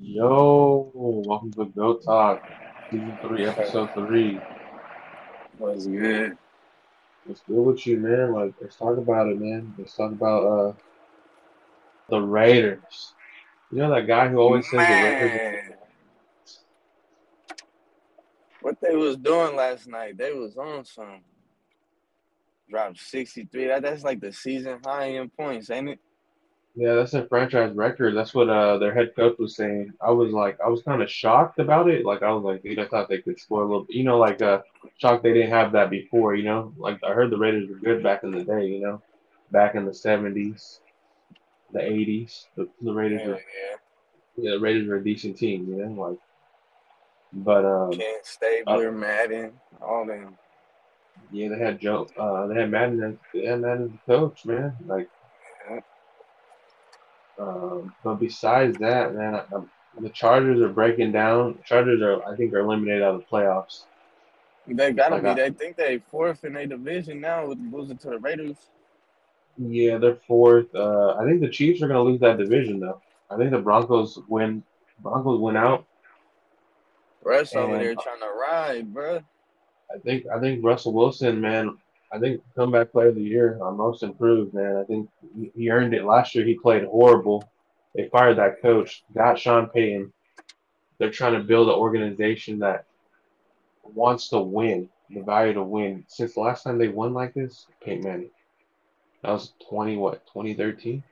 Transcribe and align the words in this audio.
Yo, 0.00 0.90
welcome 0.94 1.52
to 1.52 1.66
Go 1.66 1.94
Talk, 1.94 2.42
season 2.90 3.18
three, 3.20 3.46
episode 3.46 3.92
three. 3.94 4.38
Was 5.58 5.86
good. 5.86 6.36
What's 7.26 7.42
good 7.42 7.62
with 7.62 7.86
you, 7.86 7.98
man? 7.98 8.32
Like, 8.32 8.54
let's 8.60 8.76
talk 8.76 8.96
about 8.96 9.28
it, 9.28 9.38
man. 9.38 9.74
Let's 9.78 9.96
talk 9.96 10.12
about 10.12 10.44
uh 10.44 10.72
the 12.08 12.20
Raiders. 12.20 13.14
You 13.70 13.78
know 13.78 13.94
that 13.94 14.06
guy 14.06 14.28
who 14.28 14.38
always 14.38 14.68
says 14.70 14.78
the 14.78 14.94
Raiders. 14.94 15.76
What 18.60 18.76
they 18.80 18.96
was 18.96 19.16
doing 19.16 19.56
last 19.56 19.86
night, 19.88 20.16
they 20.16 20.32
was 20.32 20.56
on 20.56 20.84
some. 20.84 21.20
Dropped 22.70 23.00
63. 23.00 23.66
That, 23.66 23.82
that's 23.82 24.04
like 24.04 24.20
the 24.20 24.32
season 24.32 24.78
high 24.84 25.06
in 25.06 25.28
points, 25.28 25.70
ain't 25.70 25.90
it? 25.90 26.00
Yeah, 26.74 26.94
that's 26.94 27.12
a 27.12 27.26
franchise 27.26 27.74
record. 27.74 28.16
That's 28.16 28.34
what 28.34 28.48
uh 28.48 28.78
their 28.78 28.94
head 28.94 29.12
coach 29.14 29.36
was 29.38 29.56
saying. 29.56 29.92
I 30.00 30.10
was 30.10 30.32
like, 30.32 30.58
I 30.64 30.68
was 30.68 30.82
kind 30.82 31.02
of 31.02 31.10
shocked 31.10 31.58
about 31.58 31.88
it. 31.90 32.06
Like, 32.06 32.22
I 32.22 32.32
was 32.32 32.44
like, 32.44 32.62
dude, 32.62 32.78
I 32.78 32.86
thought 32.86 33.08
they 33.10 33.20
could 33.20 33.38
score 33.38 33.62
a 33.62 33.66
little. 33.66 33.86
You 33.90 34.04
know, 34.04 34.18
like 34.18 34.40
uh, 34.40 34.62
shocked 34.96 35.22
they 35.22 35.34
didn't 35.34 35.50
have 35.50 35.72
that 35.72 35.90
before. 35.90 36.34
You 36.34 36.44
know, 36.44 36.72
like 36.78 36.98
I 37.04 37.12
heard 37.12 37.30
the 37.30 37.36
Raiders 37.38 37.68
were 37.68 37.76
good 37.76 38.02
back 38.02 38.24
in 38.24 38.30
the 38.30 38.44
day. 38.44 38.66
You 38.68 38.80
know, 38.80 39.02
back 39.50 39.74
in 39.74 39.84
the 39.84 39.92
'70s, 39.92 40.78
the 41.72 41.80
'80s, 41.80 42.46
the, 42.56 42.68
the 42.80 42.92
Raiders 42.94 43.20
Yeah, 43.22 43.28
were 43.28 43.34
yeah. 43.34 43.76
yeah, 44.36 44.50
the 44.52 44.60
Raiders 44.60 44.88
were 44.88 44.96
a 44.96 45.04
decent 45.04 45.36
team. 45.36 45.66
You 45.68 45.84
know, 45.86 46.02
like, 46.10 46.18
but 47.32 47.66
um. 47.66 47.92
Ken 47.92 48.18
Stabler, 48.22 48.92
Madden, 48.92 49.52
all 49.82 50.06
them. 50.06 50.38
Yeah, 51.30 51.48
they 51.50 51.58
had 51.58 51.80
Joe. 51.80 52.06
Uh, 52.16 52.46
they 52.46 52.54
had 52.54 52.70
Madden 52.70 53.18
they 53.34 53.44
had 53.46 53.60
Madden 53.60 53.84
as 53.84 53.90
the 53.92 53.98
coach, 54.14 54.46
man. 54.46 54.74
Like, 54.86 55.08
Yeah. 55.70 55.80
Um, 57.38 57.94
but 58.04 58.16
besides 58.16 58.78
that, 58.78 59.14
man, 59.14 59.34
I, 59.36 59.42
the 60.00 60.10
Chargers 60.10 60.60
are 60.60 60.68
breaking 60.68 61.12
down. 61.12 61.58
Chargers 61.64 62.00
are, 62.02 62.24
I 62.26 62.36
think, 62.36 62.52
are 62.54 62.60
eliminated 62.60 63.02
out 63.02 63.14
of 63.16 63.20
the 63.20 63.26
playoffs. 63.26 63.84
They 64.66 64.92
gotta 64.92 65.16
Like, 65.16 65.22
be. 65.22 65.28
I, 65.28 65.34
They 65.34 65.50
think 65.50 65.76
they 65.76 65.98
fourth 65.98 66.44
in 66.44 66.54
their 66.54 66.66
division 66.66 67.20
now 67.20 67.46
with 67.48 67.58
losing 67.58 67.98
to 67.98 68.10
the 68.10 68.18
Raiders. 68.18 68.70
yeah, 69.58 69.98
they're 69.98 70.18
fourth. 70.26 70.74
Uh, 70.74 71.16
I 71.18 71.24
think 71.26 71.40
the 71.40 71.48
Chiefs 71.48 71.82
are 71.82 71.88
gonna 71.88 72.02
lose 72.02 72.20
that 72.20 72.38
division 72.38 72.80
though. 72.80 73.00
I 73.30 73.36
think 73.36 73.50
the 73.50 73.58
Broncos 73.60 74.18
win. 74.28 74.62
Broncos 75.00 75.40
win 75.40 75.56
out, 75.56 75.86
Russ 77.24 77.56
over 77.56 77.78
there 77.78 77.96
trying 77.96 78.20
to 78.20 78.28
ride, 78.28 78.92
bruh. 78.94 79.24
I 79.94 79.98
think 79.98 80.26
I 80.26 80.40
think 80.40 80.64
Russell 80.64 80.92
Wilson, 80.94 81.40
man. 81.40 81.76
I 82.12 82.18
think 82.18 82.42
comeback 82.54 82.92
player 82.92 83.08
of 83.08 83.14
the 83.14 83.22
year, 83.22 83.58
uh, 83.62 83.70
most 83.70 84.02
improved, 84.02 84.52
man. 84.52 84.76
I 84.76 84.84
think 84.84 85.08
he 85.56 85.70
earned 85.70 85.94
it 85.94 86.04
last 86.04 86.34
year. 86.34 86.44
He 86.44 86.54
played 86.54 86.84
horrible. 86.84 87.48
They 87.94 88.08
fired 88.08 88.38
that 88.38 88.60
coach, 88.60 89.02
got 89.14 89.38
Sean 89.38 89.68
Payton. 89.68 90.12
They're 90.98 91.10
trying 91.10 91.34
to 91.34 91.40
build 91.40 91.68
an 91.68 91.74
organization 91.74 92.58
that 92.58 92.84
wants 93.82 94.28
to 94.28 94.40
win, 94.40 94.90
the 95.10 95.22
value 95.22 95.54
to 95.54 95.62
win. 95.62 96.04
Since 96.06 96.34
the 96.34 96.40
last 96.40 96.64
time 96.64 96.78
they 96.78 96.88
won 96.88 97.14
like 97.14 97.32
this, 97.32 97.66
Peyton 97.82 98.04
Manning. 98.04 98.30
That 99.22 99.32
was 99.32 99.52
20, 99.68 99.96
what, 99.96 100.26
2013? 100.26 101.02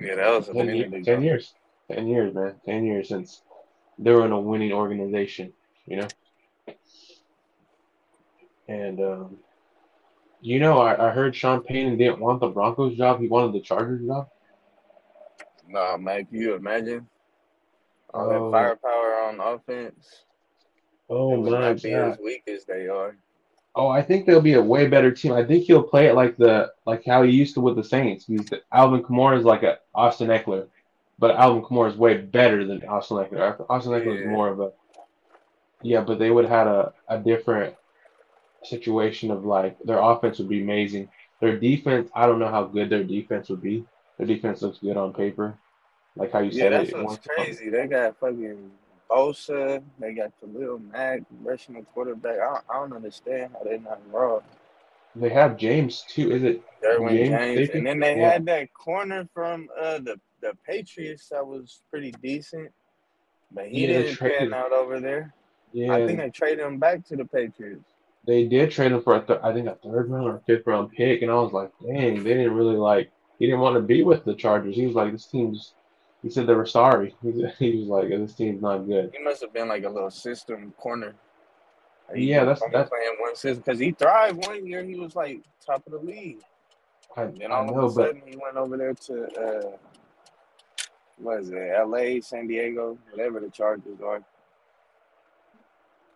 Yeah, 0.00 0.14
that 0.16 0.28
was 0.28 0.48
a 0.48 0.52
10, 0.54 0.66
minute 0.66 1.04
10 1.04 1.22
years. 1.22 1.54
10 1.90 2.06
years, 2.06 2.34
man. 2.34 2.54
10 2.64 2.84
years 2.84 3.08
since 3.08 3.42
they 3.98 4.12
were 4.12 4.24
in 4.24 4.32
a 4.32 4.40
winning 4.40 4.72
organization, 4.72 5.52
you 5.86 5.96
know? 5.96 6.08
And, 8.68 9.00
um, 9.00 9.36
you 10.40 10.58
know, 10.58 10.78
I, 10.78 11.08
I 11.08 11.10
heard 11.10 11.34
Sean 11.34 11.62
Payton 11.62 11.98
didn't 11.98 12.20
want 12.20 12.40
the 12.40 12.48
Broncos 12.48 12.96
job. 12.96 13.20
He 13.20 13.28
wanted 13.28 13.52
the 13.54 13.60
Chargers 13.60 14.04
job. 14.06 14.28
Nah, 15.68 15.96
man, 15.96 16.26
can 16.26 16.40
you 16.40 16.54
imagine 16.54 17.08
all 18.14 18.28
that 18.28 18.38
Oh, 18.38 18.50
firepower 18.50 19.14
on 19.28 19.40
offense? 19.40 20.24
oh 21.08 21.36
It 21.46 21.50
my 21.50 21.72
be 21.74 21.92
as 21.94 22.16
God. 22.16 22.18
weak 22.18 22.42
as 22.48 22.64
they 22.64 22.88
are. 22.88 23.16
Oh, 23.74 23.88
I 23.88 24.02
think 24.02 24.26
they'll 24.26 24.40
be 24.40 24.54
a 24.54 24.62
way 24.62 24.86
better 24.88 25.10
team. 25.12 25.32
I 25.32 25.44
think 25.44 25.64
he'll 25.64 25.82
play 25.82 26.06
it 26.06 26.14
like 26.14 26.36
the 26.36 26.72
like 26.86 27.04
how 27.04 27.22
he 27.22 27.32
used 27.32 27.54
to 27.54 27.60
with 27.60 27.76
the 27.76 27.84
Saints. 27.84 28.26
He's 28.26 28.48
the, 28.48 28.62
Alvin 28.72 29.02
Kamara 29.02 29.38
is 29.38 29.44
like 29.44 29.62
a 29.62 29.78
Austin 29.94 30.28
Ekeler, 30.28 30.68
but 31.18 31.36
Alvin 31.36 31.62
Kamara 31.62 31.90
is 31.90 31.96
way 31.96 32.18
better 32.18 32.64
than 32.66 32.82
Austin 32.84 33.18
Ekeler. 33.18 33.64
Austin 33.68 33.92
Ekeler 33.92 34.18
is 34.18 34.24
more 34.24 34.48
of 34.48 34.60
a 34.60 34.72
yeah, 35.82 36.00
but 36.00 36.18
they 36.18 36.30
would 36.30 36.46
have 36.46 36.66
had 36.66 36.66
a, 36.66 36.92
a 37.08 37.18
different 37.18 37.74
situation 38.66 39.30
of 39.30 39.44
like 39.44 39.78
their 39.84 39.98
offense 40.00 40.38
would 40.38 40.48
be 40.48 40.62
amazing. 40.62 41.08
Their 41.40 41.58
defense, 41.58 42.10
I 42.14 42.26
don't 42.26 42.38
know 42.38 42.48
how 42.50 42.64
good 42.64 42.90
their 42.90 43.04
defense 43.04 43.48
would 43.50 43.62
be. 43.62 43.84
Their 44.18 44.26
defense 44.26 44.62
looks 44.62 44.78
good 44.78 44.96
on 44.96 45.12
paper, 45.12 45.58
like 46.16 46.32
how 46.32 46.40
you 46.40 46.50
Yeah, 46.50 46.64
said 46.64 46.72
that's 46.72 46.90
it. 46.90 47.02
what's 47.02 47.26
crazy. 47.26 47.68
They 47.68 47.86
got 47.86 48.18
fucking 48.18 48.70
Bosa. 49.10 49.82
They 49.98 50.14
got 50.14 50.32
Khalil 50.40 50.78
Mack 50.78 51.22
rushing 51.42 51.74
the 51.74 51.82
quarterback. 51.82 52.36
I 52.40 52.44
don't, 52.44 52.64
I 52.68 52.74
don't 52.74 52.92
understand 52.94 53.52
how 53.52 53.64
they're 53.64 53.78
not 53.78 54.00
raw. 54.10 54.40
They 55.14 55.28
have 55.30 55.56
James 55.56 56.04
too. 56.08 56.32
Is 56.32 56.42
it 56.42 56.62
Derwin 56.82 57.10
James 57.10 57.30
James, 57.30 57.68
and 57.70 57.86
then 57.86 58.00
they 58.00 58.16
Yeah, 58.16 58.32
had 58.32 58.46
that 58.46 58.72
corner 58.74 59.28
from 59.32 59.68
uh 59.80 59.98
the 59.98 60.20
the 60.42 60.52
Patriots 60.66 61.28
that 61.30 61.46
was 61.46 61.80
pretty 61.90 62.12
decent, 62.22 62.70
but 63.52 63.66
he 63.68 63.82
yeah. 63.82 64.02
Didn't 64.02 64.18
pan 64.18 64.52
out 64.52 64.72
over 64.72 65.00
there. 65.00 65.34
Yeah. 65.72 65.94
I 65.94 66.06
think 66.06 66.18
they 66.18 66.30
traded 66.30 66.64
him 66.64 66.78
back 66.78 67.04
to 67.06 67.16
the 67.16 67.24
Patriots. 67.24 67.95
They 68.26 68.44
did 68.46 68.70
trade 68.70 68.92
him 68.92 69.02
for 69.02 69.16
a 69.16 69.26
th- 69.26 69.40
I 69.42 69.52
think 69.52 69.68
a 69.68 69.76
third 69.76 70.10
round 70.10 70.26
or 70.28 70.42
fifth 70.46 70.66
round 70.66 70.90
pick, 70.92 71.22
and 71.22 71.30
I 71.30 71.34
was 71.34 71.52
like, 71.52 71.70
dang, 71.80 72.22
they 72.24 72.34
didn't 72.34 72.54
really 72.54 72.76
like. 72.76 73.10
He 73.38 73.46
didn't 73.46 73.60
want 73.60 73.76
to 73.76 73.82
be 73.82 74.02
with 74.02 74.24
the 74.24 74.34
Chargers. 74.34 74.74
He 74.74 74.86
was 74.86 74.96
like, 74.96 75.12
this 75.12 75.26
team's. 75.26 75.74
He 76.22 76.30
said 76.30 76.46
they 76.46 76.54
were 76.54 76.66
sorry. 76.66 77.14
He 77.22 77.76
was 77.78 77.88
like, 77.88 78.08
this 78.08 78.34
team's 78.34 78.62
not 78.62 78.78
good. 78.78 79.12
He 79.16 79.22
must 79.22 79.42
have 79.42 79.52
been 79.52 79.68
like 79.68 79.84
a 79.84 79.88
little 79.88 80.10
system 80.10 80.72
corner. 80.78 81.14
Like, 82.08 82.18
Yeah, 82.18 82.44
that's 82.44 82.62
that's 82.72 82.90
playing 82.90 83.16
one 83.20 83.36
system 83.36 83.62
because 83.64 83.78
he 83.78 83.92
thrived 83.92 84.46
one 84.46 84.66
year. 84.66 84.82
He 84.84 84.96
was 84.96 85.14
like 85.14 85.42
top 85.64 85.86
of 85.86 85.92
the 85.92 85.98
league. 85.98 86.38
I 87.16 87.26
Then 87.26 87.52
I 87.52 87.56
all 87.56 87.68
of 87.70 87.76
know, 87.76 87.84
a 87.84 87.90
but 87.90 88.06
sudden 88.08 88.22
he 88.26 88.36
went 88.36 88.56
over 88.56 88.76
there 88.76 88.94
to 88.94 89.24
uh, 89.40 89.76
what 91.18 91.40
is 91.40 91.50
it, 91.50 91.70
L.A., 91.76 92.20
San 92.20 92.46
Diego, 92.46 92.98
whatever 93.10 93.40
the 93.40 93.50
Chargers 93.50 94.00
are. 94.04 94.22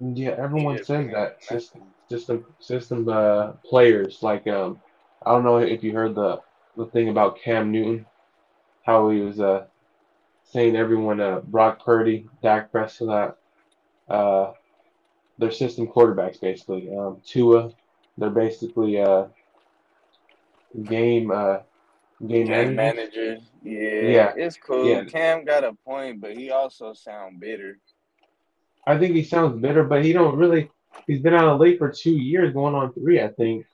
Yeah, 0.00 0.30
everyone 0.38 0.76
just 0.76 0.88
says 0.88 1.10
that 1.12 1.42
system 1.42 1.82
system 2.08 2.44
system 2.58 3.08
uh, 3.08 3.52
players 3.64 4.22
like 4.22 4.46
um 4.46 4.80
I 5.24 5.32
don't 5.32 5.44
know 5.44 5.58
if 5.58 5.84
you 5.84 5.92
heard 5.92 6.14
the 6.14 6.40
the 6.76 6.86
thing 6.86 7.08
about 7.08 7.40
Cam 7.40 7.70
Newton, 7.70 8.06
how 8.84 9.10
he 9.10 9.20
was 9.20 9.40
uh 9.40 9.66
saying 10.44 10.76
everyone 10.76 11.20
uh 11.20 11.40
Brock 11.40 11.84
Purdy, 11.84 12.28
Dak 12.42 12.72
Prescott, 12.72 13.36
uh 14.08 14.52
their 15.38 15.50
system 15.50 15.86
quarterbacks 15.86 16.40
basically. 16.40 16.90
Um, 16.96 17.20
Tua, 17.24 17.70
they're 18.18 18.30
basically 18.30 19.00
uh 19.00 19.26
game 20.84 21.30
uh 21.30 21.58
game 22.26 22.46
Game 22.46 22.74
managers. 22.74 22.76
managers, 22.76 23.42
yeah, 23.62 23.80
Yeah, 24.08 24.32
it's 24.36 24.56
cool. 24.56 24.86
yeah. 24.86 25.04
Cam 25.04 25.44
got 25.44 25.64
a 25.64 25.72
point, 25.72 26.20
but 26.20 26.36
he 26.36 26.50
also 26.50 26.92
sound 26.92 27.40
bitter. 27.40 27.78
I 28.86 28.98
think 28.98 29.14
he 29.14 29.22
sounds 29.22 29.60
bitter, 29.60 29.84
but 29.84 30.04
he 30.04 30.12
don't 30.12 30.36
really. 30.36 30.70
He's 31.06 31.20
been 31.20 31.34
out 31.34 31.48
of 31.48 31.60
league 31.60 31.78
for 31.78 31.90
two 31.90 32.12
years, 32.12 32.52
going 32.52 32.74
on 32.74 32.92
three, 32.92 33.20
I 33.20 33.28
think, 33.28 33.66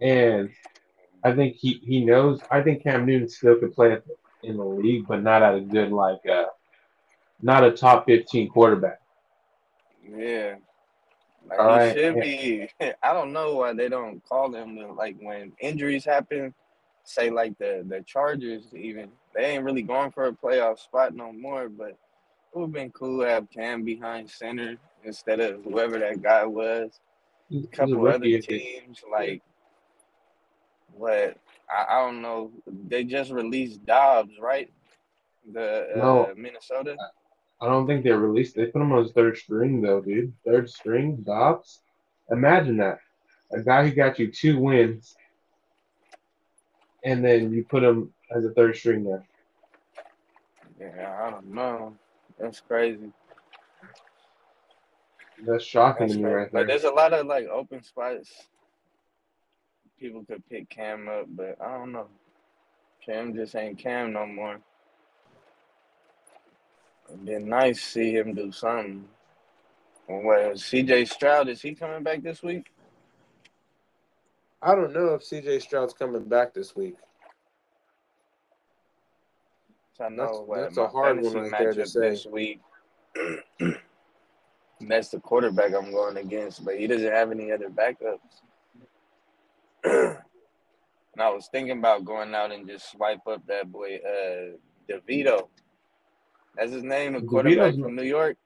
and 0.00 0.50
I 1.24 1.34
think 1.34 1.56
he 1.56 1.80
he 1.84 2.04
knows. 2.04 2.40
I 2.50 2.62
think 2.62 2.82
Cam 2.82 3.06
Newton 3.06 3.28
still 3.28 3.56
could 3.56 3.74
play 3.74 3.98
in 4.42 4.56
the 4.56 4.64
league, 4.64 5.06
but 5.06 5.22
not 5.22 5.42
at 5.42 5.54
a 5.54 5.60
good 5.60 5.90
like 5.92 6.24
uh 6.30 6.46
not 7.42 7.64
a 7.64 7.72
top 7.72 8.06
fifteen 8.06 8.48
quarterback. 8.48 9.00
Yeah, 10.08 10.56
like 11.48 11.58
All 11.58 11.72
he 11.72 11.78
right, 11.78 11.96
should 11.96 12.20
be. 12.20 12.68
I 13.02 13.12
don't 13.12 13.32
know 13.32 13.56
why 13.56 13.72
they 13.72 13.88
don't 13.88 14.24
call 14.24 14.54
him 14.54 14.78
like 14.96 15.16
when 15.20 15.52
injuries 15.60 16.04
happen. 16.04 16.54
Say 17.04 17.30
like 17.30 17.56
the 17.58 17.84
the 17.88 18.02
Chargers, 18.06 18.64
even 18.74 19.10
they 19.34 19.44
ain't 19.44 19.64
really 19.64 19.82
going 19.82 20.10
for 20.10 20.26
a 20.26 20.32
playoff 20.32 20.78
spot 20.78 21.14
no 21.14 21.32
more. 21.32 21.68
But 21.68 21.98
it 22.56 22.60
would 22.60 22.66
have 22.68 22.72
been 22.72 22.90
cool 22.92 23.20
to 23.20 23.28
have 23.28 23.50
Cam 23.50 23.84
behind 23.84 24.30
center 24.30 24.76
instead 25.04 25.40
of 25.40 25.62
whoever 25.62 25.98
that 25.98 26.22
guy 26.22 26.44
was. 26.46 27.00
A 27.52 27.66
couple 27.66 28.08
other 28.08 28.38
teams 28.40 29.02
like 29.10 29.42
what 30.92 31.36
I, 31.70 31.96
I 31.96 32.00
don't 32.00 32.22
know. 32.22 32.50
They 32.88 33.04
just 33.04 33.30
released 33.30 33.84
Dobbs, 33.84 34.38
right? 34.40 34.72
The 35.52 35.88
No, 35.96 36.24
uh, 36.24 36.34
Minnesota. 36.34 36.96
I 37.60 37.66
don't 37.68 37.86
think 37.86 38.04
they 38.04 38.10
released. 38.10 38.56
They 38.56 38.66
put 38.66 38.82
him 38.82 38.92
on 38.92 39.04
his 39.04 39.12
third 39.12 39.36
string 39.36 39.82
though, 39.82 40.00
dude. 40.00 40.32
Third 40.44 40.70
string, 40.70 41.16
Dobbs. 41.16 41.82
Imagine 42.30 42.78
that. 42.78 42.98
A 43.52 43.60
guy 43.60 43.86
who 43.86 43.94
got 43.94 44.18
you 44.18 44.32
two 44.32 44.58
wins, 44.58 45.14
and 47.04 47.24
then 47.24 47.52
you 47.52 47.64
put 47.64 47.84
him 47.84 48.12
as 48.34 48.44
a 48.44 48.50
third 48.50 48.76
string 48.76 49.04
there. 49.04 49.24
Yeah, 50.80 51.16
I 51.22 51.30
don't 51.30 51.54
know. 51.54 51.94
That's 52.38 52.60
crazy. 52.60 53.12
That's 55.44 55.64
shocking 55.64 56.08
That's 56.08 56.14
to 56.14 56.18
me 56.18 56.24
crazy. 56.24 56.34
right 56.34 56.52
But 56.52 56.66
there. 56.66 56.66
there's 56.66 56.84
a 56.84 56.90
lot 56.90 57.12
of 57.12 57.26
like 57.26 57.46
open 57.46 57.82
spots. 57.82 58.30
People 59.98 60.24
could 60.24 60.46
pick 60.48 60.68
Cam 60.68 61.08
up, 61.08 61.26
but 61.28 61.56
I 61.60 61.72
don't 61.78 61.92
know. 61.92 62.08
Cam 63.04 63.34
just 63.34 63.54
ain't 63.54 63.78
Cam 63.78 64.12
no 64.12 64.26
more. 64.26 64.58
It'd 67.08 67.24
been 67.24 67.48
nice 67.48 67.80
to 67.80 67.86
see 67.88 68.12
him 68.14 68.34
do 68.34 68.52
something. 68.52 69.08
Well, 70.08 70.52
CJ 70.52 71.08
Stroud, 71.08 71.48
is 71.48 71.62
he 71.62 71.74
coming 71.74 72.02
back 72.02 72.22
this 72.22 72.42
week? 72.42 72.72
I 74.62 74.74
don't 74.74 74.92
know 74.92 75.14
if 75.14 75.22
CJ 75.22 75.62
Stroud's 75.62 75.94
coming 75.94 76.24
back 76.24 76.54
this 76.54 76.74
week. 76.74 76.96
I 80.00 80.08
know 80.08 80.46
That's- 80.48 80.66
that's 80.74 80.78
a 80.78 80.88
hard 80.88 81.22
one 81.22 81.34
right 81.34 81.50
there 81.58 81.72
to 81.72 81.86
say. 81.86 82.10
this 82.10 82.26
week. 82.26 82.60
That's 84.80 85.08
the 85.08 85.18
quarterback 85.20 85.72
I'm 85.74 85.90
going 85.90 86.18
against, 86.18 86.62
but 86.64 86.78
he 86.78 86.86
doesn't 86.86 87.10
have 87.10 87.30
any 87.30 87.50
other 87.50 87.70
backups. 87.70 88.18
and 89.84 90.18
I 91.18 91.30
was 91.30 91.48
thinking 91.50 91.78
about 91.78 92.04
going 92.04 92.34
out 92.34 92.52
and 92.52 92.68
just 92.68 92.92
swipe 92.92 93.26
up 93.26 93.42
that 93.46 93.72
boy, 93.72 93.96
uh, 94.06 94.56
DeVito. 94.90 95.48
That's 96.56 96.72
his 96.72 96.82
name, 96.82 97.14
the 97.14 97.22
quarterback 97.22 97.72
DeVito's- 97.74 97.80
from 97.82 97.96
New 97.96 98.02
York. 98.02 98.36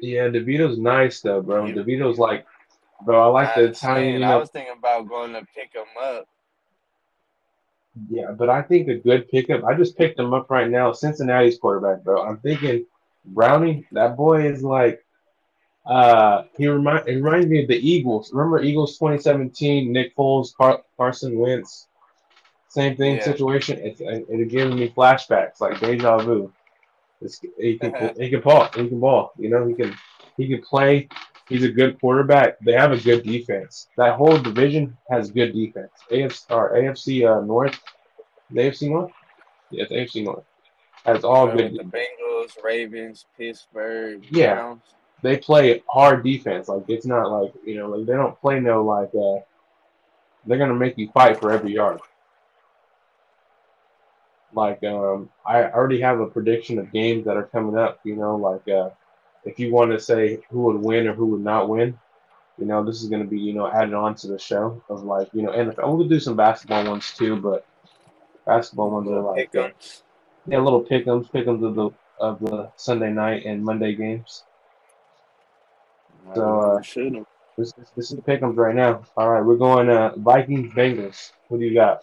Yeah, 0.00 0.28
DeVito's 0.28 0.78
nice 0.78 1.20
though, 1.20 1.42
bro. 1.42 1.64
DeVito's 1.66 2.18
like, 2.18 2.46
bro. 3.04 3.22
I 3.22 3.26
like 3.26 3.56
I 3.56 3.62
the. 3.62 3.68
Italian. 3.68 4.22
You 4.22 4.26
I 4.26 4.36
was 4.36 4.50
thinking 4.50 4.74
about 4.76 5.06
going 5.08 5.32
to 5.34 5.44
pick 5.54 5.74
him 5.74 5.84
up. 6.02 6.26
Yeah, 8.08 8.30
but 8.32 8.48
I 8.48 8.62
think 8.62 8.88
a 8.88 8.96
good 8.96 9.28
pickup. 9.28 9.64
I 9.64 9.74
just 9.74 9.98
picked 9.98 10.18
him 10.18 10.32
up 10.32 10.50
right 10.50 10.68
now. 10.68 10.92
Cincinnati's 10.92 11.58
quarterback, 11.58 12.02
bro. 12.04 12.22
I'm 12.22 12.38
thinking 12.38 12.86
Browning. 13.24 13.84
That 13.92 14.16
boy 14.16 14.46
is 14.46 14.62
like, 14.62 15.04
uh, 15.84 16.44
he 16.56 16.68
remind 16.68 17.06
it 17.08 17.16
reminds 17.16 17.46
me 17.46 17.62
of 17.62 17.68
the 17.68 17.76
Eagles. 17.76 18.32
Remember 18.32 18.62
Eagles 18.62 18.98
2017? 18.98 19.92
Nick 19.92 20.16
Foles, 20.16 20.54
Car- 20.54 20.82
Carson 20.96 21.38
Wentz. 21.38 21.88
Same 22.68 22.96
thing 22.96 23.16
Yeah. 23.16 23.24
situation. 23.24 23.78
It's 23.82 24.00
it, 24.00 24.24
it 24.28 24.48
gives 24.48 24.74
me 24.74 24.88
flashbacks, 24.88 25.60
like 25.60 25.78
deja 25.80 26.18
vu. 26.18 26.52
It's, 27.20 27.40
he 27.58 27.78
can 27.78 27.92
he 28.18 28.30
can 28.30 28.40
ball. 28.40 28.68
He 28.74 28.88
can 28.88 29.00
ball. 29.00 29.32
You 29.38 29.50
know 29.50 29.66
he 29.66 29.74
can 29.74 29.94
he 30.36 30.48
can 30.48 30.62
play. 30.62 31.08
He's 31.52 31.64
a 31.64 31.70
good 31.70 32.00
quarterback. 32.00 32.58
They 32.60 32.72
have 32.72 32.92
a 32.92 32.96
good 32.98 33.22
defense. 33.24 33.88
That 33.96 34.14
whole 34.16 34.38
division 34.38 34.96
has 35.10 35.30
good 35.30 35.52
defense. 35.52 35.90
AFC 36.10 36.50
or 36.50 36.72
AFC 36.74 37.26
uh, 37.30 37.44
North, 37.44 37.78
the 38.50 38.62
AFC 38.62 38.88
North, 38.90 39.12
yeah, 39.70 39.84
it's 39.88 39.92
AFC 39.92 40.24
North 40.24 40.44
has 41.04 41.24
all 41.24 41.48
Uh, 41.50 41.54
good. 41.56 41.74
the 41.74 41.84
Bengals, 41.84 42.62
Ravens, 42.62 43.26
Pittsburgh, 43.36 44.24
Yeah. 44.30 44.54
Browns. 44.54 44.82
They 45.22 45.36
play 45.36 45.82
hard 45.88 46.24
defense. 46.24 46.68
Like 46.68 46.84
it's 46.88 47.06
not 47.06 47.30
like 47.30 47.52
you 47.64 47.78
know 47.78 47.88
like 47.90 48.06
they 48.06 48.14
don't 48.14 48.38
play 48.40 48.58
no 48.60 48.84
like 48.84 49.10
uh. 49.14 49.40
They're 50.46 50.58
gonna 50.58 50.74
make 50.74 50.98
you 50.98 51.08
fight 51.12 51.38
for 51.38 51.52
every 51.52 51.72
yard. 51.74 52.00
Like 54.54 54.82
um, 54.84 55.30
I 55.46 55.64
already 55.64 56.00
have 56.00 56.20
a 56.20 56.26
prediction 56.26 56.78
of 56.78 56.92
games 56.92 57.24
that 57.24 57.36
are 57.36 57.44
coming 57.44 57.76
up. 57.78 58.00
You 58.04 58.16
know, 58.16 58.36
like 58.36 58.66
uh, 58.68 58.90
if 59.44 59.58
you 59.58 59.72
want 59.72 59.90
to 59.90 60.00
say 60.00 60.40
who 60.50 60.62
would 60.62 60.76
win 60.76 61.06
or 61.08 61.14
who 61.14 61.26
would 61.26 61.42
not 61.42 61.68
win, 61.68 61.98
you 62.58 62.66
know, 62.66 62.84
this 62.84 63.02
is 63.02 63.08
going 63.08 63.22
to 63.22 63.28
be 63.28 63.38
you 63.38 63.52
know 63.52 63.70
added 63.70 63.94
on 63.94 64.14
to 64.16 64.28
the 64.28 64.38
show 64.38 64.82
of 64.88 65.04
like 65.04 65.28
you 65.32 65.42
know, 65.42 65.52
and 65.52 65.74
we'll 65.78 66.08
do 66.08 66.20
some 66.20 66.36
basketball 66.36 66.84
ones 66.84 67.12
too, 67.16 67.36
but 67.36 67.66
basketball 68.46 68.90
ones 68.90 69.08
are 69.08 69.20
like 69.20 69.52
pick'ems. 69.52 70.02
yeah, 70.46 70.58
little 70.58 70.84
pick'ems, 70.84 71.30
pick'ems 71.30 71.66
of 71.66 71.74
the 71.74 71.90
of 72.20 72.40
the 72.40 72.70
Sunday 72.76 73.10
night 73.10 73.44
and 73.44 73.64
Monday 73.64 73.94
games. 73.94 74.44
So, 76.34 76.60
uh. 76.60 77.24
This, 77.58 77.72
this, 77.72 77.90
this 77.96 78.10
is 78.10 78.16
the 78.16 78.22
pick'ems 78.22 78.56
right 78.56 78.74
now. 78.74 79.04
All 79.16 79.30
right, 79.30 79.44
we're 79.44 79.56
going 79.56 79.90
uh 79.90 80.14
Vikings 80.16 80.72
Bengals. 80.72 81.32
What 81.48 81.58
do 81.58 81.66
you 81.66 81.74
got? 81.74 82.02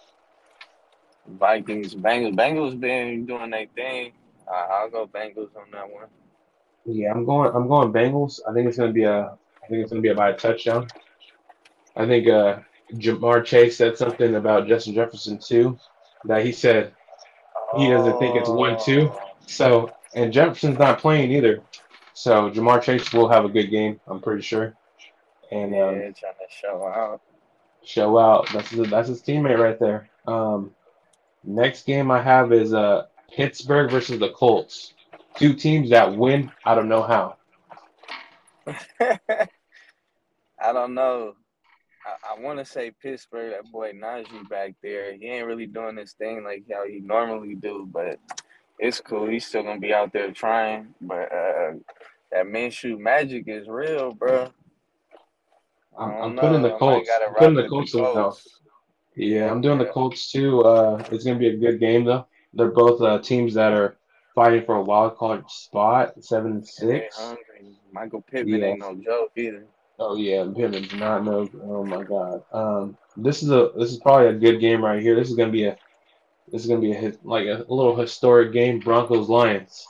Vikings, 1.38 1.94
Bengals. 1.94 2.34
Bengals 2.34 2.78
been 2.78 3.26
doing 3.26 3.50
their 3.50 3.66
thing. 3.74 4.12
Uh, 4.48 4.66
I'll 4.70 4.90
go 4.90 5.06
Bengals 5.06 5.54
on 5.56 5.70
that 5.72 5.88
one. 5.90 6.06
Yeah, 6.84 7.12
I'm 7.12 7.24
going. 7.24 7.50
I'm 7.54 7.68
going 7.68 7.92
Bengals. 7.92 8.40
I 8.48 8.52
think 8.52 8.68
it's 8.68 8.78
gonna 8.78 8.92
be 8.92 9.04
a. 9.04 9.20
I 9.62 9.66
think 9.68 9.82
it's 9.82 9.90
gonna 9.90 10.02
be 10.02 10.12
by 10.12 10.30
a 10.30 10.36
touchdown. 10.36 10.88
I 11.96 12.06
think 12.06 12.28
uh 12.28 12.60
Ja'Marr 12.94 13.44
Chase 13.44 13.76
said 13.76 13.96
something 13.96 14.34
about 14.34 14.66
Justin 14.66 14.94
Jefferson 14.94 15.38
too. 15.38 15.78
That 16.24 16.44
he 16.44 16.52
said 16.52 16.92
He 17.76 17.88
doesn't 17.88 18.18
think 18.18 18.36
it's 18.36 18.48
one-two? 18.48 19.10
Oh, 19.12 19.30
so, 19.46 19.92
and 20.14 20.32
Jefferson's 20.32 20.78
not 20.78 20.98
playing 20.98 21.30
either. 21.30 21.62
So 22.14 22.50
Ja'Marr 22.50 22.82
Chase 22.82 23.12
will 23.12 23.28
have 23.28 23.44
a 23.44 23.48
good 23.48 23.70
game. 23.70 24.00
I'm 24.08 24.20
pretty 24.20 24.42
sure. 24.42 24.74
And 25.52 25.72
Yeah, 25.72 25.86
um, 25.86 25.92
trying 25.94 26.12
to 26.14 26.48
show 26.48 26.86
out. 26.86 27.20
show 27.84 28.18
out. 28.18 28.48
That's 28.52 28.70
his, 28.70 28.90
that's 28.90 29.08
his 29.08 29.22
teammate 29.22 29.58
right 29.58 29.78
there. 29.78 30.08
Um, 30.26 30.72
next 31.44 31.86
game 31.86 32.10
I 32.10 32.20
have 32.22 32.52
is 32.52 32.74
uh 32.74 33.06
Pittsburgh 33.34 33.90
versus 33.90 34.18
the 34.18 34.30
Colts. 34.30 34.94
Two 35.40 35.54
teams 35.54 35.88
that 35.88 36.14
win. 36.14 36.52
I 36.66 36.74
don't 36.74 36.90
know 36.90 37.02
how. 37.02 37.36
I 39.00 40.74
don't 40.74 40.92
know. 40.92 41.32
I, 42.04 42.34
I 42.34 42.40
want 42.42 42.58
to 42.58 42.64
say 42.66 42.90
Pittsburgh. 43.02 43.52
That 43.52 43.72
boy 43.72 43.92
Najee 43.92 44.46
back 44.50 44.74
there. 44.82 45.14
He 45.14 45.28
ain't 45.28 45.46
really 45.46 45.64
doing 45.64 45.96
this 45.96 46.12
thing 46.12 46.44
like 46.44 46.64
how 46.70 46.86
he 46.86 47.00
normally 47.00 47.54
do, 47.54 47.88
but 47.90 48.20
it's 48.78 49.00
cool. 49.00 49.28
He's 49.28 49.46
still 49.46 49.62
gonna 49.62 49.80
be 49.80 49.94
out 49.94 50.12
there 50.12 50.30
trying. 50.30 50.94
But 51.00 51.32
uh, 51.32 51.72
that 52.32 52.44
Minshew 52.44 52.98
magic 52.98 53.44
is 53.46 53.66
real, 53.66 54.12
bro. 54.12 54.50
I'm, 55.98 56.10
I'm 56.10 56.36
putting 56.36 56.60
the 56.60 56.76
Colts. 56.76 57.08
I'm 57.26 57.34
putting 57.34 57.54
the 57.54 57.66
Colts 57.66 57.94
in 57.94 58.02
the 58.02 58.12
Colts. 58.12 58.60
Yeah, 59.16 59.50
I'm 59.50 59.62
doing 59.62 59.78
the 59.78 59.86
Colts 59.86 60.30
too. 60.30 60.60
Uh, 60.64 61.02
it's 61.10 61.24
gonna 61.24 61.38
be 61.38 61.48
a 61.48 61.56
good 61.56 61.80
game 61.80 62.04
though. 62.04 62.26
They're 62.52 62.72
both 62.72 63.00
uh, 63.00 63.20
teams 63.20 63.54
that 63.54 63.72
are 63.72 63.96
fighting 64.34 64.64
for 64.64 64.76
a 64.76 64.82
wild 64.82 65.16
card 65.16 65.48
spot, 65.50 66.12
seven 66.22 66.52
and 66.52 66.66
six. 66.66 67.34
Michael 67.92 68.22
Pittman 68.22 68.60
Yeah. 68.60 68.66
ain't 68.66 68.80
no 68.80 68.94
joke 68.94 69.32
either. 69.36 69.66
Oh 69.98 70.16
yeah, 70.16 70.44
Pittman's 70.44 70.92
not 70.94 71.24
no. 71.24 71.48
Oh 71.62 71.84
my 71.84 72.02
God. 72.02 72.42
Um, 72.52 72.96
this 73.16 73.42
is 73.42 73.50
a 73.50 73.70
this 73.76 73.90
is 73.90 73.98
probably 73.98 74.28
a 74.28 74.32
good 74.32 74.60
game 74.60 74.84
right 74.84 75.02
here. 75.02 75.14
This 75.14 75.28
is 75.28 75.36
gonna 75.36 75.52
be 75.52 75.64
a 75.64 75.76
this 76.48 76.62
is 76.62 76.68
gonna 76.68 76.80
be 76.80 76.92
a 76.92 77.12
like 77.22 77.46
a, 77.46 77.64
little 77.68 77.96
historic 77.96 78.52
game. 78.52 78.80
Broncos 78.80 79.28
Lions. 79.28 79.86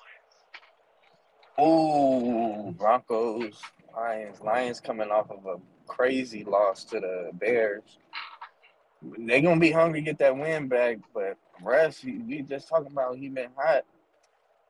Ooh, 1.61 2.75
Broncos, 2.77 3.61
Lions. 3.95 4.41
Lions 4.41 4.81
coming 4.81 5.11
off 5.11 5.31
of 5.31 5.45
a 5.47 5.57
crazy 5.87 6.45
loss 6.45 6.85
to 6.85 7.01
the 7.01 7.31
Bears. 7.35 7.99
They 9.19 9.41
gonna 9.41 9.61
be 9.61 9.71
hungry 9.71 10.01
to 10.01 10.05
get 10.05 10.19
that 10.19 10.37
win 10.37 10.69
back, 10.69 10.99
but 11.15 11.37
Russ, 11.63 12.03
we 12.05 12.43
just 12.43 12.69
talking 12.69 12.93
about 12.93 13.17
he 13.17 13.29
been 13.29 13.51
hot. 13.57 13.85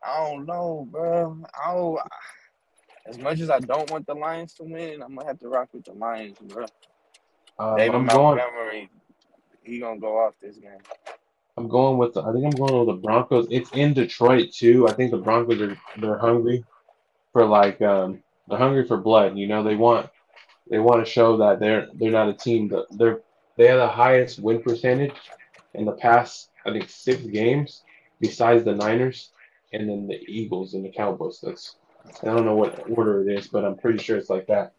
I 0.03 0.31
don't 0.31 0.47
know, 0.47 0.89
bro. 0.91 1.43
I 1.63 1.75
don't, 1.75 2.01
as 3.07 3.19
much 3.19 3.41
as 3.41 3.51
I 3.51 3.61
don't 3.61 3.91
want 3.91 4.07
the 4.07 4.15
Lions 4.15 4.55
to 4.55 4.65
win, 4.65 5.03
I'm 5.03 5.15
gonna 5.15 5.27
have 5.27 5.39
to 5.41 5.49
rock 5.49 5.69
with 5.73 5.85
the 5.85 5.93
Lions, 5.93 6.39
bro. 6.39 6.67
Um, 7.59 7.77
David 7.77 7.95
I'm 7.95 8.07
going. 8.07 8.89
He 9.63 9.79
gonna 9.79 10.01
go 10.01 10.19
off 10.19 10.35
this 10.41 10.57
game. 10.57 10.79
I'm 11.57 11.69
going 11.69 11.99
with. 11.99 12.15
The, 12.15 12.23
I 12.23 12.33
think 12.33 12.45
I'm 12.45 12.51
going 12.67 12.87
with 12.87 12.97
the 12.97 13.03
Broncos. 13.03 13.47
It's 13.51 13.71
in 13.73 13.93
Detroit 13.93 14.53
too. 14.53 14.89
I 14.89 14.93
think 14.93 15.11
the 15.11 15.19
Broncos 15.19 15.61
are 15.61 15.77
they're 15.99 16.19
hungry 16.19 16.65
for 17.33 17.45
like 17.45 17.81
um 17.83 18.23
they're 18.49 18.59
hungry 18.59 18.87
for 18.87 18.97
blood. 18.97 19.37
You 19.37 19.47
know 19.47 19.63
they 19.63 19.77
want 19.77 20.09
they 20.71 20.79
want 20.79 21.05
to 21.05 21.11
show 21.11 21.37
that 21.37 21.61
they're 21.61 21.89
they're 21.95 22.11
not 22.11 22.29
a 22.29 22.35
team 22.35 22.69
that 22.69 22.87
they're 22.93 23.21
they 23.57 23.67
have 23.67 23.79
the 23.79 23.89
highest 23.89 24.39
win 24.39 24.63
percentage 24.63 25.17
in 25.75 25.85
the 25.85 25.93
past 25.93 26.51
I 26.65 26.73
think 26.73 26.89
six 26.89 27.23
games 27.23 27.83
besides 28.21 28.65
the 28.65 28.75
Niners 28.75 29.31
and 29.73 29.89
then 29.89 30.07
the 30.07 30.21
Eagles 30.27 30.75
and 30.75 30.85
the 30.85 30.91
Cowboys. 30.91 31.41
That's 31.43 31.77
I 32.23 32.27
don't 32.27 32.45
know 32.45 32.57
what 32.57 32.85
order 32.91 33.29
it 33.29 33.39
is, 33.39 33.49
but 33.49 33.65
I'm 33.65 33.77
pretty 33.77 33.99
sure 33.99 34.17
it's 34.17 34.31
like 34.31 34.47
that. 34.47 34.73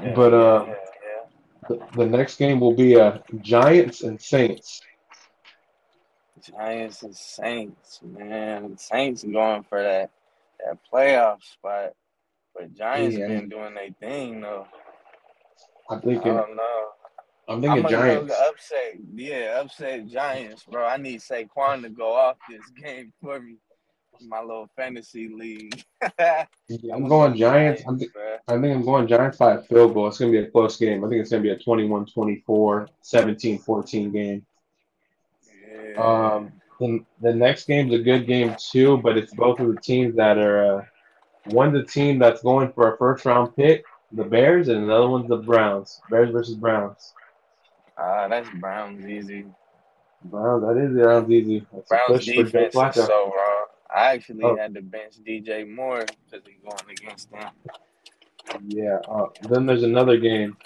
Yeah, 0.00 0.14
But, 0.14 0.32
uh, 0.32 0.64
yeah, 0.66 0.74
yeah. 0.74 1.68
The, 1.68 1.96
the 1.96 2.06
next 2.06 2.36
game 2.38 2.60
will 2.60 2.74
be 2.74 2.98
uh 2.98 3.18
Giants 3.40 4.02
and 4.02 4.20
Saints. 4.20 4.80
Giants 6.40 7.02
and 7.02 7.14
Saints, 7.14 8.00
man. 8.02 8.78
Saints 8.78 9.24
going 9.24 9.64
for 9.64 9.82
that 9.82 10.10
that 10.64 10.78
playoff 10.92 11.42
spot. 11.42 11.92
But 12.54 12.74
Giants 12.74 13.16
been 13.16 13.48
doing 13.48 13.74
their 13.74 13.90
thing 14.00 14.40
though. 14.40 14.66
I 15.90 15.98
think 15.98 16.22
I 16.22 16.28
don't 16.28 16.56
know. 16.56 16.88
I'm 17.48 17.64
I'm 17.64 17.82
gonna 17.82 17.88
Giants. 17.88 18.34
upset. 18.46 18.98
Yeah, 19.14 19.60
upset 19.60 20.06
Giants, 20.06 20.64
bro. 20.64 20.84
I 20.84 20.98
need 20.98 21.20
Saquon 21.20 21.82
to 21.82 21.88
go 21.88 22.12
off 22.14 22.36
this 22.48 22.68
game 22.82 23.12
for 23.22 23.40
me. 23.40 23.56
My 24.26 24.40
little 24.40 24.68
fantasy 24.76 25.28
league. 25.28 25.80
Yeah, 26.18 26.44
I'm 26.92 27.06
going 27.06 27.36
Giants. 27.36 27.82
I'm, 27.86 27.98
th- 27.98 28.10
I 28.48 28.52
think 28.54 28.74
I'm 28.74 28.84
going 28.84 29.06
Giants 29.06 29.38
by 29.38 29.54
a 29.54 29.62
field 29.62 29.94
goal. 29.94 30.08
It's 30.08 30.18
going 30.18 30.32
to 30.32 30.40
be 30.40 30.44
a 30.44 30.50
close 30.50 30.76
game. 30.76 31.04
I 31.04 31.08
think 31.08 31.20
it's 31.20 31.30
going 31.30 31.42
to 31.44 31.48
be 31.48 31.54
a 31.54 31.64
21-24, 31.64 32.88
17-14 33.04 34.12
game. 34.12 34.44
Yeah. 35.72 36.02
Um, 36.02 36.52
the, 36.80 37.04
the 37.20 37.32
next 37.32 37.68
game's 37.68 37.94
a 37.94 37.98
good 37.98 38.26
game 38.26 38.56
too, 38.58 38.96
but 38.98 39.16
it's 39.16 39.32
both 39.34 39.60
of 39.60 39.72
the 39.72 39.80
teams 39.80 40.16
that 40.16 40.36
are 40.36 40.78
uh, 40.78 40.84
one's 41.46 41.76
a 41.76 41.84
team 41.84 42.18
that's 42.18 42.42
going 42.42 42.72
for 42.72 42.94
a 42.94 42.98
first 42.98 43.24
round 43.24 43.54
pick, 43.54 43.84
the 44.10 44.24
Bears, 44.24 44.66
and 44.66 44.88
the 44.88 44.94
other 44.94 45.08
one's 45.08 45.28
the 45.28 45.36
Browns. 45.36 46.00
Bears 46.10 46.30
versus 46.30 46.56
Browns. 46.56 47.14
Ah, 47.98 48.28
that's 48.28 48.48
Browns 48.60 49.04
easy. 49.06 49.44
Browns, 50.24 50.62
that 50.64 50.76
is 50.76 50.92
Browns 50.96 51.30
easy. 51.30 51.66
That's 51.72 51.88
Browns 51.88 52.02
push 52.08 52.26
defense 52.26 52.74
is 52.96 53.06
so 53.06 53.26
wrong. 53.26 53.66
I 53.94 54.12
actually 54.12 54.44
Oh, 54.44 54.56
had 54.56 54.74
to 54.74 54.82
bench 54.82 55.14
DJ 55.26 55.68
Moore 55.68 56.04
because 56.30 56.46
he's 56.46 56.60
going 56.62 56.90
against 56.90 57.30
them. 57.30 57.50
yeah. 58.68 58.98
Uh, 59.08 59.26
then 59.48 59.66
there's 59.66 59.82
another 59.82 60.16
game. 60.18 60.56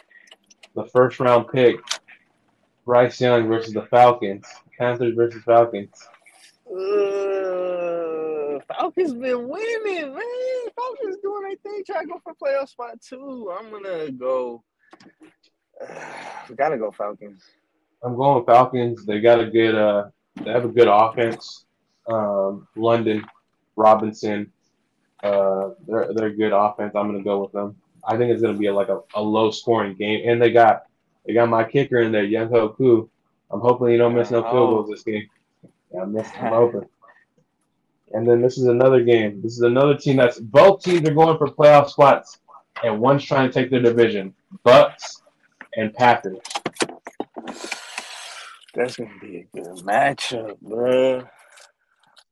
The 0.74 0.84
first 0.86 1.20
round 1.20 1.48
pick, 1.48 1.76
Bryce 2.84 3.20
Young 3.20 3.46
versus 3.48 3.72
the 3.74 3.82
Falcons. 3.82 4.44
Panthers 4.78 5.14
versus 5.14 5.42
Falcons. 5.44 5.92
Uh, 6.68 8.58
Falcons 8.74 9.14
been 9.14 9.48
winning, 9.48 10.14
man. 10.14 10.22
Falcons 10.76 11.16
doing 11.22 11.42
their 11.42 11.56
thing, 11.62 11.82
trying 11.86 12.06
to 12.06 12.12
go 12.14 12.20
for 12.24 12.34
playoff 12.34 12.68
spot 12.68 13.00
two. 13.00 13.52
I'm 13.58 13.70
gonna 13.70 14.10
go. 14.10 14.62
we 16.48 16.54
gotta 16.54 16.78
go 16.78 16.90
Falcons. 16.90 17.42
I'm 18.02 18.16
going 18.16 18.44
Falcons. 18.44 19.04
They 19.04 19.20
got 19.20 19.40
a 19.40 19.46
good. 19.46 19.74
Uh, 19.74 20.08
they 20.42 20.50
have 20.50 20.64
a 20.64 20.68
good 20.68 20.88
offense. 20.88 21.66
Um, 22.06 22.66
London, 22.76 23.24
Robinson. 23.76 24.52
Uh, 25.22 25.70
they're 25.86 26.12
they're 26.14 26.30
good 26.30 26.52
offense. 26.52 26.94
I'm 26.94 27.10
gonna 27.10 27.22
go 27.22 27.42
with 27.42 27.52
them. 27.52 27.76
I 28.04 28.16
think 28.16 28.32
it's 28.32 28.42
gonna 28.42 28.58
be 28.58 28.66
a, 28.66 28.74
like 28.74 28.88
a, 28.88 29.00
a 29.14 29.22
low 29.22 29.50
scoring 29.50 29.94
game, 29.94 30.28
and 30.28 30.42
they 30.42 30.50
got 30.50 30.84
they 31.24 31.34
got 31.34 31.48
my 31.48 31.64
kicker 31.64 32.00
in 32.00 32.10
there, 32.10 32.24
Younghoe 32.24 32.76
Koo. 32.76 33.08
I'm 33.50 33.60
hoping 33.60 33.90
you 33.90 33.98
don't 33.98 34.14
miss 34.14 34.30
no 34.30 34.42
field 34.42 34.70
goals 34.70 34.90
this 34.90 35.02
game. 35.02 35.28
Yeah, 35.92 36.02
I'm, 36.02 36.12
miss, 36.12 36.28
I'm 36.40 36.52
hoping. 36.52 36.88
And 38.12 38.28
then 38.28 38.42
this 38.42 38.58
is 38.58 38.64
another 38.64 39.02
game. 39.04 39.40
This 39.40 39.52
is 39.52 39.60
another 39.60 39.96
team 39.96 40.16
that's 40.16 40.38
both 40.38 40.82
teams 40.82 41.08
are 41.08 41.14
going 41.14 41.38
for 41.38 41.46
playoff 41.46 41.90
spots, 41.90 42.40
and 42.82 42.98
one's 42.98 43.24
trying 43.24 43.48
to 43.48 43.52
take 43.52 43.70
their 43.70 43.80
division. 43.80 44.34
Bucks 44.64 45.21
and 45.76 45.94
Packers. 45.94 46.38
That's 48.74 48.96
gonna 48.96 49.10
be 49.20 49.38
a 49.38 49.44
good 49.56 49.84
matchup, 49.84 50.58
bro. 50.60 51.24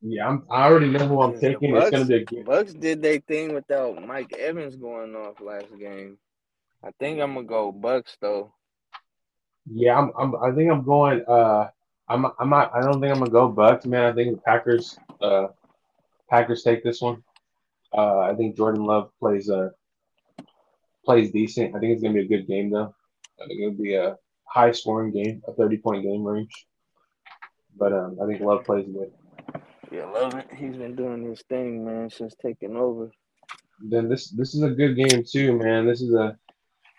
Yeah, 0.03 0.29
I'm, 0.29 0.45
I 0.51 0.65
already 0.65 0.89
know 0.89 1.07
who 1.07 1.21
I'm 1.21 1.35
The 1.35 1.41
taking. 1.41 1.77
It's 1.77 1.91
gonna 1.91 2.05
Bucks, 2.05 2.09
be 2.09 2.15
a 2.15 2.25
good. 2.25 2.45
Bucks 2.47 2.73
did 2.73 3.03
their 3.03 3.21
thing 3.21 3.55
without 3.55 4.03
Mike 4.07 4.33
Evans 4.33 4.77
going 4.77 5.15
off 5.15 5.41
last 5.41 5.67
game. 5.79 6.17
I 6.83 6.91
think 6.99 7.21
I'm 7.21 7.35
gonna 7.35 7.47
go 7.47 7.71
Bucks 7.71 8.17
though. 8.21 8.53
Yeah, 9.71 9.99
I'm, 9.99 10.13
I'm. 10.19 10.35
I 10.37 10.53
think 10.53 10.71
I'm 10.71 10.83
going. 10.83 11.23
Uh, 11.29 11.69
I'm. 12.09 12.27
I'm 12.39 12.49
not. 12.49 12.75
I 12.75 12.81
don't 12.81 13.01
think 13.01 13.13
I'm 13.13 13.19
gonna 13.19 13.31
go 13.31 13.49
Bucks, 13.49 13.85
man. 13.85 14.05
I 14.05 14.13
think 14.15 14.35
the 14.37 14.41
Packers. 14.41 14.99
Uh, 15.21 15.49
Packers 16.31 16.63
take 16.63 16.83
this 16.83 17.03
one. 17.03 17.23
Uh, 17.93 18.21
I 18.21 18.35
think 18.35 18.57
Jordan 18.57 18.85
Love 18.85 19.11
plays. 19.19 19.51
Uh, 19.51 19.71
plays 21.05 21.31
decent. 21.31 21.77
I 21.77 21.79
think 21.79 21.93
it's 21.93 22.03
gonna 22.03 22.15
be 22.15 22.21
a 22.21 22.29
good 22.29 22.47
game 22.47 22.71
though. 22.71 22.95
I 23.41 23.47
think 23.47 23.61
it'll 23.61 23.73
be 23.73 23.95
a 23.95 24.17
high 24.45 24.73
scoring 24.73 25.13
game, 25.13 25.43
a 25.49 25.53
30 25.53 25.79
point 25.79 26.03
game 26.03 26.25
range. 26.25 26.67
But 27.77 27.93
um, 27.93 28.19
I 28.23 28.27
think 28.27 28.41
Love 28.41 28.65
plays 28.65 28.87
good. 28.87 29.13
Yeah, 29.91 30.05
love. 30.05 30.35
He's 30.57 30.77
been 30.77 30.95
doing 30.95 31.25
his 31.25 31.43
thing, 31.49 31.85
man, 31.85 32.11
since 32.11 32.35
taking 32.41 32.77
over. 32.77 33.11
Then 33.81 34.09
this 34.09 34.31
this 34.31 34.55
is 34.55 34.63
a 34.63 34.71
good 34.71 34.95
game 34.95 35.25
too, 35.29 35.59
man. 35.59 35.87
This 35.87 36.01
is 36.01 36.15
a 36.15 36.37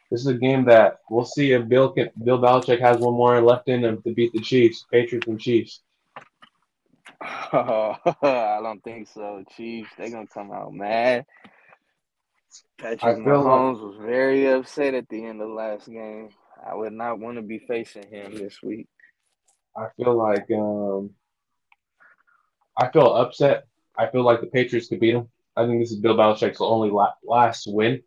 this 0.09 0.21
is 0.21 0.27
a 0.27 0.33
game 0.33 0.65
that 0.65 0.99
we'll 1.09 1.23
see 1.23 1.53
if 1.53 1.69
Bill 1.69 1.91
can, 1.91 2.09
Bill 2.21 2.39
Belichick 2.39 2.81
has 2.81 2.97
one 2.97 3.13
more 3.13 3.41
left 3.41 3.69
in 3.69 3.85
him 3.85 4.01
to 4.01 4.13
beat 4.13 4.33
the 4.33 4.41
Chiefs, 4.41 4.85
Patriots 4.91 5.27
and 5.27 5.39
Chiefs. 5.39 5.83
I 7.21 8.59
don't 8.61 8.83
think 8.83 9.07
so. 9.07 9.43
Chiefs, 9.55 9.89
they're 9.97 10.09
gonna 10.09 10.27
come 10.27 10.51
out 10.51 10.73
mad. 10.73 11.25
I 12.79 12.81
Patrick 12.81 13.23
feel 13.23 13.41
like 13.41 13.45
Mahomes 13.45 13.81
was 13.81 13.97
very 14.01 14.47
upset 14.47 14.93
at 14.93 15.07
the 15.09 15.23
end 15.25 15.41
of 15.41 15.49
last 15.49 15.87
game. 15.87 16.29
I 16.65 16.75
would 16.75 16.93
not 16.93 17.19
want 17.19 17.37
to 17.37 17.41
be 17.41 17.59
facing 17.59 18.07
him 18.09 18.35
this 18.35 18.61
week. 18.61 18.87
I 19.75 19.87
feel 19.97 20.15
like 20.15 20.49
um 20.51 21.11
I 22.77 22.89
feel 22.91 23.13
upset. 23.13 23.65
I 23.97 24.07
feel 24.07 24.23
like 24.23 24.41
the 24.41 24.47
Patriots 24.47 24.87
could 24.87 24.99
beat 24.99 25.15
him. 25.15 25.29
I 25.55 25.65
think 25.65 25.81
this 25.81 25.91
is 25.91 25.99
Bill 25.99 26.15
Belichick's 26.15 26.61
only 26.61 26.89
la- 26.89 27.13
last 27.23 27.67
win. 27.67 28.01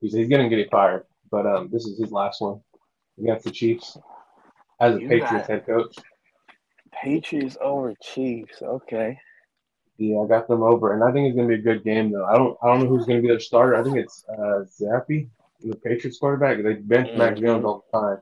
He's, 0.00 0.14
he's 0.14 0.28
gonna 0.28 0.48
get 0.48 0.58
it 0.58 0.70
fired, 0.70 1.04
but 1.30 1.46
um 1.46 1.68
this 1.70 1.86
is 1.86 1.98
his 1.98 2.12
last 2.12 2.40
one 2.40 2.60
against 3.18 3.44
the 3.44 3.50
Chiefs 3.50 3.96
as 4.80 4.96
a 4.96 5.00
You 5.00 5.08
Patriots 5.08 5.46
head 5.46 5.66
coach. 5.66 5.94
Patriots 7.02 7.56
over 7.60 7.94
Chiefs. 8.02 8.62
Okay. 8.62 9.18
Yeah, 10.00 10.20
I 10.20 10.26
got 10.26 10.48
them 10.48 10.62
over, 10.62 10.94
and 10.94 11.04
I 11.04 11.12
think 11.12 11.28
it's 11.28 11.36
gonna 11.36 11.48
be 11.48 11.56
a 11.56 11.58
good 11.58 11.84
game 11.84 12.10
though. 12.10 12.24
I 12.24 12.36
don't 12.38 12.56
I 12.62 12.68
don't 12.68 12.80
know 12.80 12.88
who's 12.88 13.04
gonna 13.06 13.20
be 13.20 13.28
their 13.28 13.38
starter. 13.38 13.76
I 13.76 13.84
think 13.84 13.98
it's 13.98 14.24
uh 14.30 14.64
Zappe, 14.64 15.28
the 15.62 15.76
Patriots 15.76 16.18
quarterback. 16.18 16.62
They 16.62 16.74
bench 16.74 17.10
Mac 17.18 17.36
Jones 17.36 17.66
all 17.66 17.84
the 17.92 17.98
time, 17.98 18.18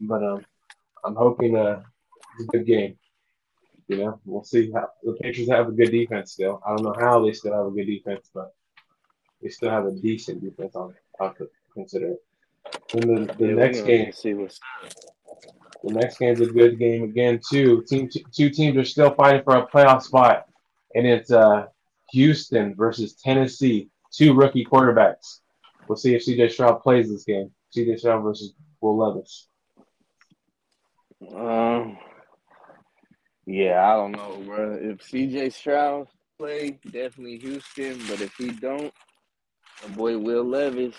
but 0.00 0.24
um 0.24 0.46
I'm 1.04 1.14
hoping 1.14 1.56
uh 1.56 1.82
it's 2.38 2.48
a 2.48 2.56
good 2.56 2.66
game. 2.66 2.96
You 3.88 3.98
know, 3.98 4.20
we'll 4.24 4.42
see 4.42 4.72
how 4.72 4.88
the 5.02 5.12
Patriots 5.20 5.52
have 5.52 5.68
a 5.68 5.72
good 5.72 5.90
defense 5.90 6.32
still. 6.32 6.62
I 6.66 6.70
don't 6.74 6.84
know 6.84 6.96
how 6.98 7.22
they 7.24 7.32
still 7.34 7.52
have 7.52 7.66
a 7.66 7.70
good 7.70 7.86
defense, 7.86 8.30
but 8.32 8.54
they 9.42 9.50
still 9.50 9.70
have 9.70 9.84
a 9.86 9.92
decent 9.92 10.42
defense 10.42 10.74
on 10.76 10.94
I 11.20 11.28
could 11.28 11.48
consider 11.74 12.12
it. 12.12 12.24
Then 12.94 13.26
the, 13.26 13.34
the 13.34 13.48
Yeah, 13.48 13.54
next 13.54 13.82
game, 13.82 14.12
see 14.12 14.32
what's 14.32 14.60
the 15.84 15.92
next 15.92 16.18
game's 16.18 16.40
a 16.40 16.46
good 16.46 16.78
game 16.78 17.04
again 17.04 17.40
too. 17.50 17.84
Team 17.86 18.08
two 18.32 18.48
teams 18.48 18.78
are 18.78 18.84
still 18.84 19.12
fighting 19.14 19.42
for 19.44 19.56
a 19.56 19.66
playoff 19.66 20.02
spot, 20.02 20.46
and 20.94 21.06
it's 21.06 21.30
uh 21.30 21.66
Houston 22.10 22.74
versus 22.74 23.14
Tennessee. 23.14 23.88
Two 24.12 24.34
rookie 24.34 24.64
quarterbacks. 24.64 25.40
We'll 25.88 25.96
see 25.96 26.14
if 26.14 26.24
CJ 26.24 26.52
Stroud 26.52 26.82
plays 26.82 27.10
this 27.10 27.24
game. 27.24 27.50
CJ 27.74 27.98
Stroud 27.98 28.22
versus 28.22 28.52
Will 28.80 28.98
Levis. 28.98 29.48
Um, 31.34 31.96
yeah, 33.46 33.90
I 33.90 33.96
don't 33.96 34.12
know, 34.12 34.42
bro. 34.44 34.78
If 34.80 34.98
CJ 34.98 35.52
Stroud 35.52 36.08
play, 36.38 36.78
definitely 36.90 37.38
Houston. 37.38 37.98
But 38.08 38.20
if 38.20 38.34
he 38.36 38.50
don't, 38.50 38.92
my 39.82 39.94
boy 39.94 40.18
Will 40.18 40.44
Levis, 40.44 40.96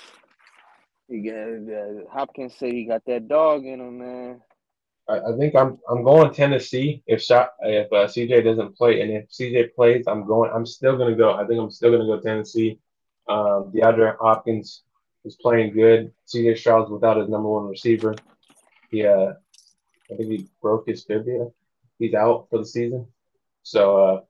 he 1.07 1.21
got 1.21 1.35
uh, 1.35 2.09
Hopkins 2.11 2.55
say 2.55 2.71
he 2.71 2.85
got 2.85 3.03
that 3.05 3.27
dog 3.27 3.65
in 3.65 3.79
him, 3.79 3.99
man. 3.99 4.41
I, 5.09 5.19
I 5.19 5.37
think 5.37 5.55
I'm 5.55 5.77
I'm 5.89 6.03
going 6.03 6.33
Tennessee 6.33 7.03
if 7.07 7.21
shot 7.21 7.51
if 7.61 7.91
uh, 7.91 8.07
CJ 8.07 8.43
doesn't 8.43 8.77
play, 8.77 9.01
and 9.01 9.11
if 9.11 9.29
CJ 9.29 9.73
plays, 9.75 10.05
I'm 10.07 10.25
going. 10.25 10.51
I'm 10.53 10.65
still 10.65 10.97
gonna 10.97 11.15
go. 11.15 11.33
I 11.33 11.45
think 11.45 11.59
I'm 11.59 11.71
still 11.71 11.91
gonna 11.91 12.05
go 12.05 12.19
Tennessee. 12.19 12.79
Um, 13.27 13.71
DeAndre 13.73 14.17
Hopkins 14.19 14.83
is 15.25 15.35
playing 15.35 15.73
good. 15.73 16.11
CJ 16.27 16.57
Stroud's 16.57 16.91
without 16.91 17.17
his 17.17 17.29
number 17.29 17.49
one 17.49 17.67
receiver. 17.67 18.15
He 18.89 19.05
uh, 19.05 19.33
I 20.11 20.15
think 20.15 20.29
he 20.31 20.47
broke 20.61 20.87
his 20.87 21.03
fibula. 21.03 21.49
He's 21.99 22.13
out 22.13 22.47
for 22.49 22.59
the 22.59 22.65
season. 22.65 23.07
So 23.63 23.97
uh, 23.97 24.21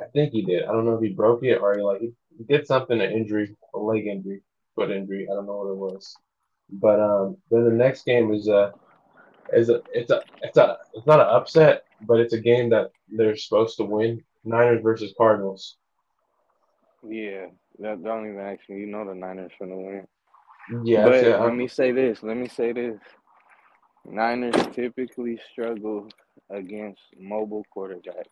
I 0.00 0.06
think 0.12 0.32
he 0.32 0.42
did. 0.42 0.64
I 0.64 0.72
don't 0.72 0.84
know 0.84 0.94
if 0.94 1.02
he 1.02 1.10
broke 1.10 1.42
it 1.42 1.56
or 1.56 1.74
he 1.74 1.82
like 1.82 2.00
he, 2.00 2.12
he 2.36 2.44
did 2.44 2.66
something, 2.66 3.00
an 3.00 3.10
injury, 3.10 3.56
a 3.74 3.78
leg 3.78 4.06
injury, 4.06 4.42
foot 4.74 4.90
injury. 4.90 5.26
I 5.30 5.34
don't 5.34 5.46
know 5.46 5.56
what 5.56 5.70
it 5.70 5.76
was. 5.76 6.16
But 6.70 7.00
um, 7.00 7.36
then 7.50 7.64
the 7.64 7.72
next 7.72 8.04
game 8.04 8.32
is 8.32 8.48
uh 8.48 8.72
is 9.52 9.70
a 9.70 9.82
it's 9.92 10.10
a 10.10 10.22
it's 10.42 10.58
a 10.58 10.78
it's 10.94 11.06
not 11.06 11.20
an 11.20 11.28
upset, 11.28 11.84
but 12.02 12.20
it's 12.20 12.34
a 12.34 12.40
game 12.40 12.70
that 12.70 12.90
they're 13.08 13.36
supposed 13.36 13.76
to 13.78 13.84
win. 13.84 14.22
Niners 14.44 14.82
versus 14.82 15.14
Cardinals. 15.16 15.76
Yeah, 17.06 17.46
that 17.80 18.02
don't 18.02 18.28
even 18.28 18.40
ask 18.40 18.68
me. 18.68 18.80
You 18.80 18.86
know 18.86 19.04
the 19.06 19.14
Niners 19.14 19.52
finna 19.60 19.76
win. 19.76 20.06
Yeah. 20.84 21.04
But 21.04 21.40
let 21.44 21.54
me 21.54 21.68
say 21.68 21.92
this. 21.92 22.22
Let 22.22 22.36
me 22.36 22.48
say 22.48 22.72
this. 22.72 22.98
Niners 24.04 24.54
typically 24.74 25.40
struggle 25.52 26.08
against 26.50 27.00
mobile 27.18 27.64
quarterbacks. 27.74 28.24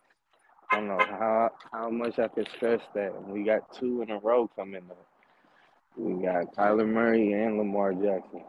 I 0.71 0.77
don't 0.77 0.87
know 0.87 0.97
how 0.97 1.51
how 1.71 1.89
much 1.89 2.19
I 2.19 2.27
could 2.27 2.49
stress 2.55 2.81
that. 2.93 3.13
We 3.27 3.43
got 3.43 3.73
two 3.73 4.01
in 4.01 4.11
a 4.11 4.19
row 4.19 4.49
coming 4.55 4.83
up. 4.89 5.06
We 5.97 6.23
got 6.23 6.55
Kyler 6.55 6.87
Murray 6.87 7.33
and 7.33 7.57
Lamar 7.57 7.93
Jackson. 7.93 8.43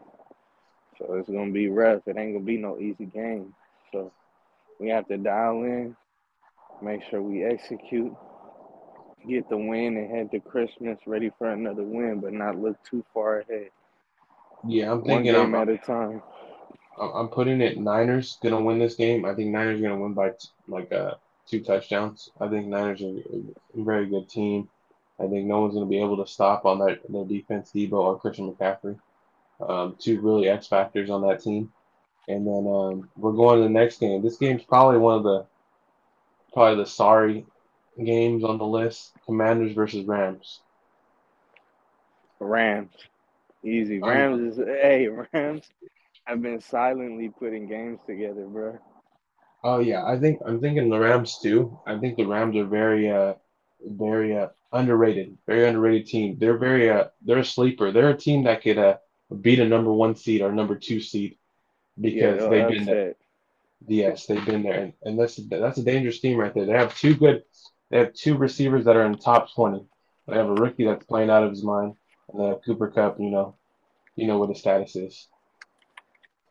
So 0.98 1.14
it's 1.14 1.30
gonna 1.30 1.52
be 1.52 1.68
rough. 1.68 2.02
It 2.06 2.16
ain't 2.18 2.34
gonna 2.34 2.44
be 2.44 2.58
no 2.58 2.78
easy 2.78 3.06
game. 3.06 3.54
So 3.92 4.12
we 4.78 4.88
have 4.88 5.06
to 5.08 5.16
dial 5.16 5.62
in, 5.62 5.96
make 6.82 7.02
sure 7.10 7.22
we 7.22 7.44
execute, 7.44 8.14
get 9.26 9.48
the 9.48 9.56
win, 9.56 9.96
and 9.96 10.10
head 10.10 10.30
to 10.32 10.40
Christmas 10.40 10.98
ready 11.06 11.30
for 11.38 11.50
another 11.50 11.84
win, 11.84 12.20
but 12.20 12.32
not 12.32 12.58
look 12.58 12.76
too 12.88 13.04
far 13.14 13.40
ahead. 13.40 13.70
yeah, 14.66 14.92
I'm 14.92 15.04
thinking 15.04 15.34
One 15.34 15.52
game 15.52 15.54
I'm 15.54 15.68
at 15.68 15.68
a 15.68 15.78
time. 15.78 16.22
I'm 17.00 17.10
I'm 17.14 17.28
putting 17.28 17.60
it 17.60 17.78
Niners 17.78 18.38
gonna 18.42 18.60
win 18.60 18.78
this 18.78 18.96
game. 18.96 19.24
I 19.24 19.34
think 19.34 19.50
Niners 19.50 19.80
gonna 19.80 19.98
win 19.98 20.14
by 20.14 20.30
t- 20.30 20.48
like 20.66 20.92
uh 20.92 21.14
two 21.46 21.60
touchdowns. 21.60 22.28
I 22.40 22.48
think 22.48 22.66
Niners 22.66 23.02
are 23.02 23.16
a 23.80 23.84
very 23.84 24.06
good 24.06 24.28
team. 24.28 24.68
I 25.20 25.26
think 25.26 25.46
no 25.46 25.60
one's 25.60 25.74
gonna 25.74 25.86
be 25.86 26.00
able 26.00 26.16
to 26.24 26.30
stop 26.30 26.64
on 26.64 26.78
that 26.80 27.00
their 27.08 27.24
defense, 27.24 27.72
Deebo 27.74 27.92
or 27.92 28.18
Christian 28.18 28.52
McCaffrey. 28.52 28.98
Um, 29.60 29.96
two 29.98 30.20
really 30.20 30.48
X 30.48 30.66
factors 30.68 31.10
on 31.10 31.22
that 31.22 31.42
team. 31.42 31.72
And 32.28 32.46
then 32.46 32.66
um, 32.72 33.08
we're 33.16 33.32
going 33.32 33.58
to 33.58 33.64
the 33.64 33.70
next 33.70 33.98
game. 34.00 34.22
This 34.22 34.36
game's 34.36 34.62
probably 34.62 34.98
one 34.98 35.16
of 35.16 35.24
the 35.24 35.46
probably 36.52 36.82
the 36.82 36.88
sorry 36.88 37.46
games 38.02 38.44
on 38.44 38.58
the 38.58 38.66
list. 38.66 39.12
Commanders 39.24 39.72
versus 39.72 40.04
Rams. 40.04 40.60
Rams. 42.38 42.92
Easy. 43.64 43.98
Rams 43.98 44.56
is 44.56 44.64
hey, 44.64 45.08
Rams 45.32 45.64
have 46.24 46.42
been 46.42 46.60
silently 46.60 47.30
putting 47.30 47.66
games 47.66 48.00
together, 48.06 48.44
bro. 48.46 48.78
Oh 49.64 49.80
yeah, 49.80 50.04
I 50.04 50.18
think 50.18 50.40
I'm 50.46 50.60
thinking 50.60 50.88
the 50.88 50.98
Rams 50.98 51.38
too. 51.42 51.78
I 51.86 51.98
think 51.98 52.16
the 52.16 52.26
Rams 52.26 52.56
are 52.56 52.64
very 52.64 53.10
uh 53.10 53.34
very 53.84 54.36
uh 54.36 54.48
underrated, 54.72 55.36
very 55.46 55.66
underrated 55.66 56.06
team. 56.06 56.36
They're 56.38 56.58
very 56.58 56.90
uh 56.90 57.08
they're 57.22 57.38
a 57.38 57.44
sleeper. 57.44 57.92
They're 57.92 58.10
a 58.10 58.16
team 58.16 58.44
that 58.44 58.62
could 58.62 58.78
uh 58.78 58.98
beat 59.40 59.60
a 59.60 59.68
number 59.68 59.92
one 59.92 60.16
seed 60.16 60.42
or 60.42 60.52
number 60.52 60.74
two 60.74 61.00
seed 61.00 61.36
because 62.00 62.38
they'll 62.38 62.50
they've 62.50 62.68
been 62.68 62.84
there. 62.84 63.10
upset. 63.10 63.16
Yes, 63.86 64.26
they've 64.26 64.44
been 64.44 64.64
there, 64.64 64.80
and, 64.80 64.92
and 65.02 65.18
that's 65.18 65.36
that's 65.36 65.78
a 65.78 65.84
dangerous 65.84 66.20
team 66.20 66.36
right 66.36 66.52
there. 66.52 66.66
They 66.66 66.72
have 66.72 66.98
two 66.98 67.14
good, 67.14 67.44
they 67.90 67.98
have 67.98 68.12
two 68.12 68.36
receivers 68.36 68.84
that 68.84 68.96
are 68.96 69.06
in 69.06 69.16
top 69.16 69.52
twenty. 69.54 69.86
They 70.26 70.36
have 70.36 70.48
a 70.48 70.54
rookie 70.54 70.84
that's 70.84 71.06
playing 71.06 71.30
out 71.30 71.44
of 71.44 71.50
his 71.50 71.62
mind, 71.62 71.94
and 72.28 72.40
they 72.40 72.48
have 72.48 72.62
Cooper 72.64 72.88
Kupp. 72.88 73.20
You 73.20 73.30
know, 73.30 73.54
you 74.16 74.26
know 74.26 74.38
what 74.38 74.50
his 74.50 74.58
status 74.58 74.96
is. 74.96 75.28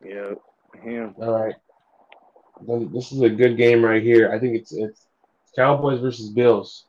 Yeah, 0.04 0.36
him. 0.82 1.16
All 1.18 1.38
right, 1.38 1.56
this 2.62 3.12
is 3.12 3.22
a 3.22 3.30
good 3.30 3.58
game 3.58 3.84
right 3.84 4.02
here. 4.02 4.32
I 4.32 4.40
think 4.40 4.56
it's 4.56 4.72
it's 4.72 5.06
Cowboys 5.56 6.00
versus 6.00 6.30
Bills. 6.30 6.87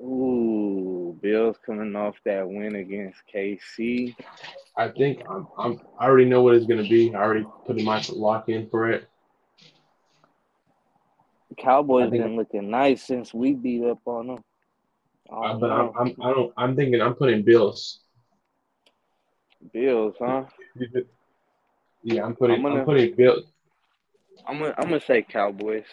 Ooh, 0.00 1.18
Bills 1.20 1.56
coming 1.64 1.96
off 1.96 2.16
that 2.24 2.48
win 2.48 2.76
against 2.76 3.18
KC. 3.34 4.14
I 4.76 4.88
think 4.88 5.22
I'm, 5.28 5.48
I'm 5.58 5.80
I 5.98 6.06
already 6.06 6.26
know 6.26 6.42
what 6.42 6.54
it's 6.54 6.66
gonna 6.66 6.88
be. 6.88 7.14
I 7.14 7.18
already 7.18 7.46
put 7.66 7.80
my 7.82 8.02
lock 8.10 8.48
in 8.48 8.68
for 8.70 8.90
it. 8.90 9.08
Cowboys 11.56 12.10
think, 12.10 12.22
been 12.22 12.36
looking 12.36 12.70
nice 12.70 13.02
since 13.02 13.34
we 13.34 13.54
beat 13.54 13.84
up 13.84 13.98
on 14.06 14.28
them. 14.28 14.44
I 15.32 15.34
uh, 15.34 15.54
but 15.58 15.70
I'm. 15.70 15.90
I'm 15.98 16.16
I 16.22 16.32
don't 16.32 16.52
I'm 16.56 16.76
thinking 16.76 17.02
I'm 17.02 17.14
putting 17.14 17.42
Bills. 17.42 18.00
Bills, 19.72 20.14
huh? 20.18 20.44
Yeah, 22.04 22.22
I'm 22.22 22.28
I'm 22.28 22.36
putting 22.36 22.56
I'm 22.56 22.62
gonna, 22.62 22.84
putting 22.84 23.14
Bills. 23.16 23.44
I'm 24.46 24.58
gonna, 24.60 24.74
I'm 24.78 24.84
gonna 24.84 25.00
say 25.00 25.22
Cowboys. 25.22 25.84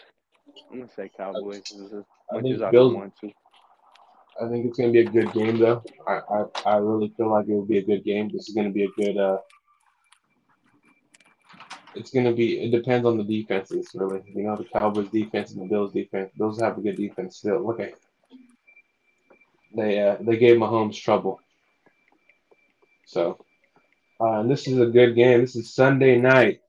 I'm 0.72 0.80
gonna 0.82 0.92
say 0.96 1.10
Cowboys 1.16 1.64
as 1.72 1.92
I 2.32 2.36
much 2.36 2.52
as 2.52 2.60
think 2.60 2.62
I 2.62 2.72
don't 2.72 2.94
want 2.94 3.14
to. 3.22 3.32
I 4.42 4.50
think 4.50 4.66
it's 4.66 4.78
gonna 4.78 4.92
be 4.92 5.02
a 5.02 5.06
good 5.10 5.32
game 5.34 5.58
though. 5.60 5.84
I 6.08 6.20
I, 6.30 6.74
I 6.74 6.78
really 6.78 7.14
feel 7.16 7.32
like 7.32 7.48
it 7.48 7.54
will 7.54 7.66
be 7.66 7.78
a 7.78 7.86
good 7.86 8.04
game. 8.04 8.30
This 8.30 8.50
is 8.50 8.56
gonna 8.56 8.72
be 8.72 8.84
a 8.86 8.90
good. 8.98 9.18
uh 9.18 9.38
It's 11.96 12.12
gonna 12.12 12.34
be. 12.34 12.60
It 12.62 12.72
depends 12.72 13.06
on 13.06 13.18
the 13.18 13.24
defenses 13.24 13.90
really. 13.96 14.22
You 14.34 14.44
know, 14.44 14.58
the 14.58 14.66
Cowboys 14.66 15.10
defense 15.10 15.52
and 15.52 15.62
the 15.62 15.70
Bills 15.70 15.94
defense. 15.94 16.32
Those 16.38 16.60
have 16.60 16.78
a 16.78 16.82
good 16.82 16.98
defense 16.98 17.38
still. 17.38 17.66
Look 17.66 17.80
at 17.80 17.94
they 19.76 20.00
uh 20.02 20.18
they 20.22 20.38
gave 20.38 20.58
Mahomes 20.58 21.02
trouble. 21.02 21.40
So 23.06 23.38
uh, 24.20 24.44
this 24.44 24.68
is 24.68 24.80
a 24.80 24.88
good 24.88 25.16
game. 25.16 25.42
This 25.42 25.56
is 25.56 25.74
Sunday 25.74 26.18
night. 26.20 26.62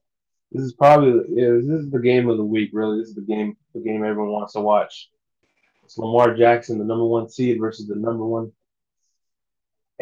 This 0.53 0.63
is 0.65 0.73
probably 0.73 1.25
yeah, 1.35 1.51
this 1.51 1.81
is 1.81 1.91
the 1.91 2.01
game 2.01 2.29
of 2.29 2.37
the 2.37 2.45
week. 2.45 2.71
Really, 2.73 3.01
this 3.01 3.09
is 3.09 3.15
the 3.17 3.23
game 3.23 3.57
the 3.75 3.81
game 3.81 4.05
everyone 4.05 4.31
wants 4.33 4.53
to 4.55 4.61
watch. 4.61 5.11
It's 5.87 5.97
Lamar 5.97 6.35
Jackson, 6.35 6.79
the 6.79 6.85
number 6.85 7.05
one 7.05 7.29
seed, 7.29 7.61
versus 7.61 7.87
the 7.87 7.95
number 7.95 8.27
one 8.27 8.51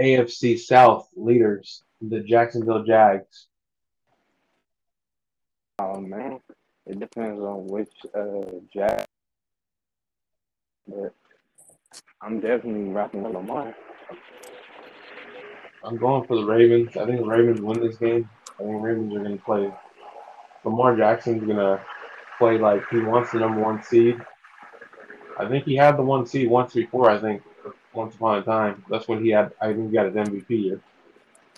AFC 0.00 0.58
South 0.58 1.06
leaders, 1.14 1.82
the 2.00 2.20
Jacksonville 2.20 2.84
Jags. 2.84 3.48
Oh 5.78 6.00
man, 6.00 6.40
it 6.86 6.98
depends 6.98 7.38
on 7.38 7.66
which 7.66 7.92
uh 8.14 8.46
Jack, 8.72 9.06
but 10.88 11.12
I'm 12.22 12.40
definitely 12.40 12.88
rocking 12.90 13.22
with 13.22 13.34
Lamar. 13.34 13.74
I'm 15.84 15.98
going 15.98 16.26
for 16.26 16.36
the 16.36 16.46
Ravens. 16.46 16.96
I 16.96 17.04
think 17.04 17.18
the 17.18 17.26
Ravens 17.26 17.60
win 17.60 17.80
this 17.80 17.98
game. 17.98 18.30
I 18.58 18.62
think 18.62 18.70
the 18.70 18.78
Ravens 18.78 19.14
are 19.14 19.18
going 19.18 19.36
to 19.36 19.44
play. 19.44 19.70
Lamar 20.64 20.96
Jackson's 20.96 21.44
going 21.44 21.58
to 21.58 21.78
play 22.38 22.56
like 22.56 22.88
he 22.90 23.00
wants 23.00 23.32
the 23.32 23.40
number 23.40 23.60
one 23.60 23.82
seed. 23.82 24.18
I 25.38 25.48
think 25.48 25.64
he 25.64 25.74
had 25.74 25.96
the 25.96 26.02
one 26.02 26.26
seed 26.26 26.48
once 26.48 26.74
before. 26.74 27.10
I 27.10 27.18
think 27.18 27.42
once 27.92 28.14
upon 28.14 28.38
a 28.38 28.42
time. 28.42 28.84
That's 28.88 29.08
when 29.08 29.22
he 29.22 29.30
had. 29.30 29.52
I 29.60 29.72
think 29.72 29.90
he 29.90 29.94
got 29.94 30.06
his 30.06 30.14
MVP 30.14 30.50
year. 30.50 30.80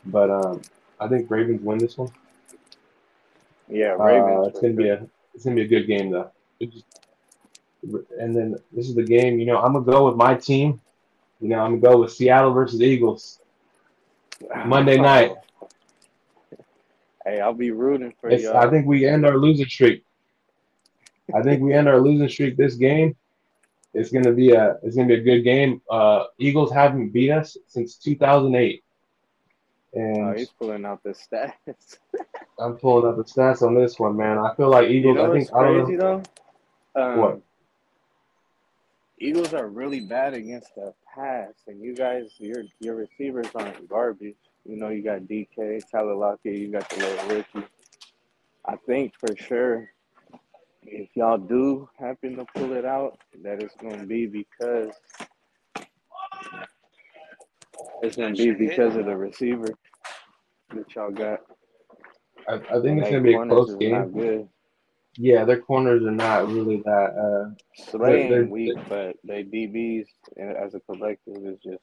But 0.07 0.31
um, 0.31 0.63
I 1.01 1.09
think 1.09 1.31
Ravens 1.31 1.63
win 1.63 1.79
this 1.79 1.99
one. 1.99 2.11
Yeah, 3.69 3.95
Uh, 3.95 4.05
Ravens 4.05 4.49
it's 4.49 4.61
gonna 4.61 4.75
be 4.75 4.89
a 4.89 5.07
it's 5.35 5.45
gonna 5.45 5.57
be 5.57 5.63
a 5.63 5.69
good 5.69 5.87
game 5.87 6.11
though. 6.11 6.31
Just, 6.61 6.85
and 8.19 8.35
then 8.35 8.57
this 8.73 8.89
is 8.89 8.95
the 8.95 9.03
game. 9.03 9.39
You 9.39 9.47
know, 9.47 9.59
I'm 9.59 9.73
gonna 9.73 9.85
go 9.85 10.07
with 10.07 10.17
my 10.17 10.35
team. 10.35 10.81
You 11.41 11.49
know, 11.49 11.61
I'm 11.61 11.81
gonna 11.81 11.95
go 11.95 12.01
with 12.03 12.13
Seattle 12.13 12.53
versus 12.53 12.81
Eagles 12.81 13.41
Monday 14.67 14.99
night. 14.99 15.35
Hey, 17.25 17.41
I'll 17.41 17.55
be 17.55 17.73
rooting 17.73 18.15
for 18.21 18.31
It's 18.31 18.47
I 18.47 18.71
think 18.71 18.87
we 18.87 19.07
end 19.07 19.27
our 19.27 19.37
losing 19.37 19.67
streak. 19.67 20.05
I 21.35 21.43
think 21.43 21.61
we 21.61 21.75
end 21.75 21.89
our 21.89 22.01
losing 22.01 22.29
streak 22.29 22.57
this 22.57 22.77
game. 22.77 23.17
It's 23.97 24.11
gonna 24.13 24.33
be 24.33 24.51
a 24.53 24.77
it's 24.83 24.95
gonna 24.97 25.09
be 25.09 25.15
a 25.15 25.23
good 25.23 25.43
game. 25.43 25.81
Uh, 25.91 26.25
Eagles 26.39 26.71
haven't 26.73 27.11
beat 27.11 27.31
us 27.31 27.57
since 27.67 27.97
2008, 27.97 28.83
Oh, 29.99 30.33
he's 30.37 30.51
pulling 30.51 30.85
out 30.85 31.03
the 31.03 31.11
stats. 31.11 31.99
I'm 32.59 32.77
pulling 32.77 33.07
up 33.11 33.17
the 33.17 33.25
stats 33.25 33.63
on 33.63 33.75
this 33.75 33.99
one, 33.99 34.17
man. 34.17 34.39
I 34.39 34.55
feel 34.55 34.69
like 34.69 34.89
You 34.91 34.97
Eagles. 34.99 35.17
know 35.17 35.33
I 35.33 35.39
think 35.39 35.49
I 35.55 35.65
don't 35.65 35.85
crazy 35.85 35.97
know 35.97 36.23
though? 36.95 37.03
Um, 37.03 37.19
what. 37.19 37.41
Eagles 39.19 39.55
are 39.55 39.69
really 39.69 40.01
bad 40.01 40.35
against 40.35 40.75
the 40.75 40.93
pass, 41.15 41.55
and 41.67 41.81
you 41.83 41.95
guys, 41.95 42.35
your 42.39 42.65
your 42.81 42.97
receivers 42.97 43.47
aren't 43.55 43.89
garbage. 43.89 44.37
You 44.67 44.77
know, 44.77 44.91
you 44.91 45.03
got 45.03 45.21
DK, 45.23 45.81
Tyler 45.91 46.15
Lockett, 46.15 46.59
you 46.59 46.71
got 46.71 46.89
the 46.91 46.97
little 46.99 47.29
rookie. 47.37 47.67
I 48.67 48.77
think 48.77 49.15
for 49.19 49.35
sure, 49.37 49.91
if 50.87 51.09
y'all 51.15 51.39
do 51.39 51.89
happen 51.99 52.37
to 52.37 52.45
pull 52.55 52.73
it 52.73 52.85
out, 52.85 53.19
that 53.43 53.63
it's 53.63 53.75
gonna 53.81 54.05
be 54.05 54.27
because 54.27 54.93
it's 58.03 58.17
gonna 58.17 58.35
be 58.35 58.53
because 58.53 58.97
of 58.97 59.07
the 59.07 59.17
receiver 59.17 59.69
that 60.75 60.95
y'all 60.95 61.11
got, 61.11 61.41
I, 62.49 62.55
I 62.55 62.59
think 62.59 62.85
and 62.85 63.01
it's 63.01 63.11
gonna 63.11 63.23
be 63.23 63.35
a 63.35 63.47
close 63.47 63.75
game. 63.77 64.11
good. 64.11 64.49
Yeah, 65.19 65.45
their 65.45 65.61
corners 65.61 66.03
are 66.05 66.11
not 66.11 66.49
really 66.49 66.83
that. 66.85 66.91
Uh, 67.17 67.55
Slay 67.91 67.99
they're, 67.99 68.17
ain't 68.17 68.31
they're, 68.31 68.45
weak, 68.45 68.79
but 68.89 69.17
they 69.25 69.45
DBs 69.45 70.07
as 70.39 70.75
a 70.75 70.81
collective 70.81 71.47
is 71.47 71.59
just 71.65 71.83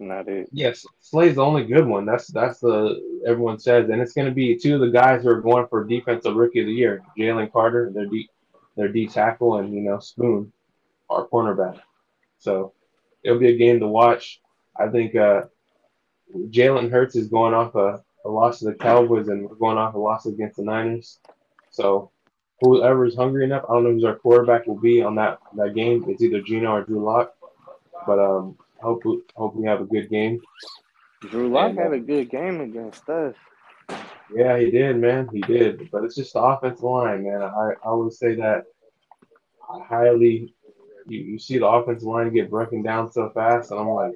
not 0.00 0.28
it. 0.28 0.48
yes, 0.52 0.84
Slay's 1.00 1.36
the 1.36 1.44
only 1.44 1.64
good 1.64 1.86
one. 1.86 2.04
That's 2.04 2.26
that's 2.28 2.60
the 2.60 3.00
everyone 3.26 3.58
says, 3.58 3.88
and 3.88 4.00
it's 4.00 4.12
going 4.12 4.28
to 4.28 4.34
be 4.34 4.56
two 4.56 4.74
of 4.74 4.80
the 4.80 4.90
guys 4.90 5.22
who 5.22 5.28
are 5.28 5.40
going 5.40 5.66
for 5.68 5.84
defensive 5.84 6.34
rookie 6.34 6.60
of 6.60 6.66
the 6.66 6.72
year: 6.72 7.02
Jalen 7.16 7.52
Carter, 7.52 7.90
their 7.94 8.06
D, 8.06 8.28
their 8.76 8.88
D 8.88 9.06
tackle, 9.06 9.58
and 9.58 9.72
you 9.72 9.80
know 9.80 9.98
Spoon, 9.98 10.52
our 11.10 11.26
cornerback. 11.28 11.80
So 12.38 12.72
it'll 13.22 13.38
be 13.38 13.54
a 13.54 13.58
game 13.58 13.80
to 13.80 13.86
watch. 13.86 14.40
I 14.78 14.88
think 14.88 15.14
uh, 15.14 15.42
Jalen 16.34 16.90
Hurts 16.90 17.16
is 17.16 17.28
going 17.28 17.54
off 17.54 17.74
a, 17.74 18.02
a 18.24 18.28
loss 18.28 18.60
to 18.60 18.66
the 18.66 18.74
Cowboys, 18.74 19.28
and 19.28 19.48
we're 19.48 19.56
going 19.56 19.78
off 19.78 19.94
a 19.94 19.98
loss 19.98 20.26
against 20.26 20.56
the 20.56 20.64
Niners. 20.64 21.18
So 21.70 22.10
whoever 22.60 23.04
is 23.04 23.16
hungry 23.16 23.44
enough, 23.44 23.64
I 23.68 23.74
don't 23.74 23.84
know 23.84 23.92
who's 23.92 24.04
our 24.04 24.16
quarterback 24.16 24.66
will 24.66 24.80
be 24.80 25.02
on 25.02 25.14
that 25.16 25.38
that 25.56 25.74
game. 25.74 26.04
It's 26.08 26.22
either 26.22 26.40
Gino 26.40 26.72
or 26.72 26.82
Drew 26.84 27.04
Lock. 27.04 27.34
But 28.06 28.18
um, 28.18 28.56
hope 28.80 29.02
hope 29.34 29.54
we 29.54 29.66
have 29.66 29.80
a 29.80 29.84
good 29.84 30.08
game. 30.08 30.40
Drew 31.30 31.48
Lock 31.48 31.76
uh, 31.76 31.82
had 31.82 31.92
a 31.92 32.00
good 32.00 32.30
game 32.30 32.60
against 32.60 33.08
us. 33.08 33.34
Yeah, 34.34 34.58
he 34.58 34.70
did, 34.70 34.96
man, 34.98 35.28
he 35.32 35.40
did. 35.40 35.90
But 35.90 36.04
it's 36.04 36.16
just 36.16 36.32
the 36.34 36.40
offensive 36.40 36.82
line, 36.82 37.24
man. 37.24 37.42
I 37.42 37.72
I 37.84 37.92
would 37.92 38.12
say 38.12 38.34
that 38.36 38.64
I 39.70 39.80
highly. 39.84 40.54
You, 41.06 41.20
you 41.20 41.38
see 41.38 41.58
the 41.58 41.66
offensive 41.66 42.06
line 42.06 42.32
get 42.32 42.50
broken 42.50 42.82
down 42.82 43.10
so 43.12 43.30
fast, 43.30 43.70
and 43.70 43.80
I'm 43.80 43.88
like, 43.88 44.14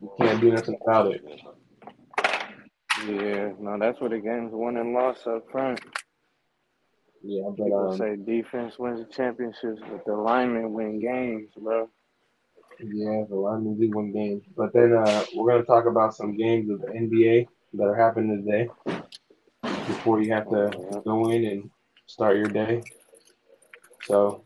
you 0.00 0.12
can't 0.18 0.40
do 0.40 0.50
nothing 0.52 0.78
about 0.82 1.12
it. 1.12 1.22
Yeah, 3.06 3.52
no, 3.58 3.78
that's 3.78 4.00
what 4.00 4.10
the 4.10 4.18
game's 4.18 4.52
won 4.52 4.76
and 4.76 4.92
lost 4.94 5.26
up 5.26 5.50
front. 5.50 5.80
Yeah, 7.22 7.50
but 7.56 7.64
People 7.64 7.90
um, 7.90 7.96
say 7.98 8.16
defense 8.16 8.78
wins 8.78 9.00
the 9.00 9.12
championships, 9.12 9.80
but 9.90 10.04
the 10.04 10.14
linemen 10.14 10.72
win 10.72 11.00
games, 11.00 11.50
bro. 11.56 11.88
yeah, 12.80 13.24
the 13.28 13.34
linemen 13.36 13.78
do 13.78 13.90
win 13.94 14.12
games. 14.12 14.44
But 14.56 14.72
then 14.72 14.92
uh, 14.94 15.24
we're 15.34 15.50
gonna 15.52 15.64
talk 15.64 15.86
about 15.86 16.14
some 16.14 16.36
games 16.36 16.70
of 16.70 16.80
the 16.80 16.88
NBA 16.88 17.48
that 17.76 17.84
are 17.84 17.94
happening 17.94 18.44
today 18.44 18.68
before 19.86 20.22
you 20.22 20.32
have 20.32 20.48
to 20.50 21.02
go 21.04 21.30
in 21.30 21.44
and 21.44 21.70
start 22.06 22.36
your 22.36 22.46
day. 22.46 22.82
So 24.04 24.44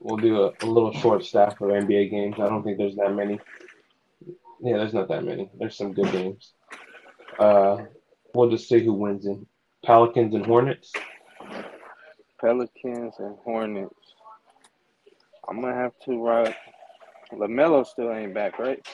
we'll 0.00 0.16
do 0.16 0.42
a, 0.42 0.52
a 0.62 0.66
little 0.66 0.92
short 0.92 1.24
staff 1.24 1.60
of 1.60 1.68
NBA 1.68 2.10
games. 2.10 2.36
I 2.38 2.48
don't 2.48 2.62
think 2.62 2.78
there's 2.78 2.96
that 2.96 3.14
many. 3.14 3.38
Yeah, 4.62 4.78
there's 4.78 4.94
not 4.94 5.08
that 5.08 5.24
many. 5.24 5.50
There's 5.58 5.76
some 5.76 5.92
good 5.92 6.10
games. 6.12 6.52
Uh, 7.38 7.84
we'll 8.34 8.50
just 8.50 8.68
see 8.68 8.84
who 8.84 8.92
wins 8.92 9.26
in 9.26 9.46
Pelicans 9.84 10.34
and 10.34 10.44
Hornets. 10.44 10.92
Pelicans 12.40 13.14
and 13.18 13.36
Hornets. 13.44 13.94
I'm 15.48 15.60
gonna 15.60 15.74
have 15.74 15.98
to 16.04 16.22
rock. 16.22 16.54
LaMelo 17.32 17.86
still 17.86 18.12
ain't 18.12 18.34
back, 18.34 18.58
right? 18.58 18.84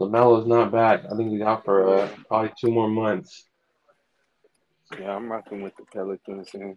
LaMelo's 0.00 0.46
not 0.46 0.72
back. 0.72 1.04
I 1.10 1.16
think 1.16 1.30
he's 1.30 1.42
out 1.42 1.64
for 1.64 1.88
uh, 1.98 2.08
probably 2.28 2.52
two 2.58 2.70
more 2.70 2.88
months. 2.88 3.44
Yeah, 4.98 5.14
I'm 5.14 5.30
rocking 5.30 5.62
with 5.62 5.76
the 5.76 5.84
Pelicans 5.84 6.48
and 6.54 6.76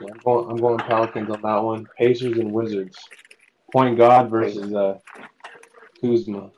Yeah, 0.00 0.08
I'm 0.12 0.18
going. 0.24 0.50
I'm 0.50 0.56
going 0.56 0.78
Pelicans 0.78 1.30
on 1.30 1.40
that 1.42 1.56
one. 1.62 1.86
Pacers 1.98 2.38
and 2.38 2.52
Wizards. 2.52 2.98
Point 3.72 3.96
guard 3.96 4.28
versus 4.30 4.74
uh, 4.74 4.98
Kuzma. 6.00 6.50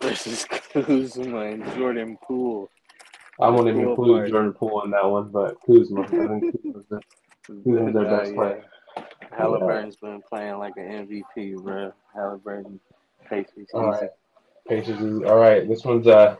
versus 0.00 0.44
Kuzma 0.72 1.40
and 1.40 1.64
Jordan 1.74 2.18
Poole. 2.22 2.68
I 3.40 3.48
won't 3.48 3.68
even 3.68 3.88
include 3.88 4.16
party. 4.18 4.30
Jordan 4.30 4.52
Poole 4.52 4.82
in 4.84 4.90
that 4.90 5.08
one, 5.08 5.30
but 5.30 5.56
Kuzma. 5.64 6.02
I 6.02 6.06
think 6.06 6.62
Kuzma's 6.62 6.86
the, 6.90 7.00
Kuzma's 7.46 7.94
their 7.94 8.04
best 8.04 8.32
Uh, 8.32 8.34
player. 8.34 8.64
Halliburton's 9.36 9.96
been 9.96 10.20
playing 10.28 10.58
like 10.58 10.74
an 10.76 11.06
MVP, 11.08 11.62
bro. 11.62 11.92
Halliburton, 12.14 12.78
Pacers. 13.30 13.68
All 13.72 13.88
right. 13.90 14.10
Pacers. 14.68 15.00
Is, 15.00 15.22
all 15.24 15.38
right. 15.38 15.68
This 15.68 15.84
one's 15.84 16.06
uh, 16.06 16.36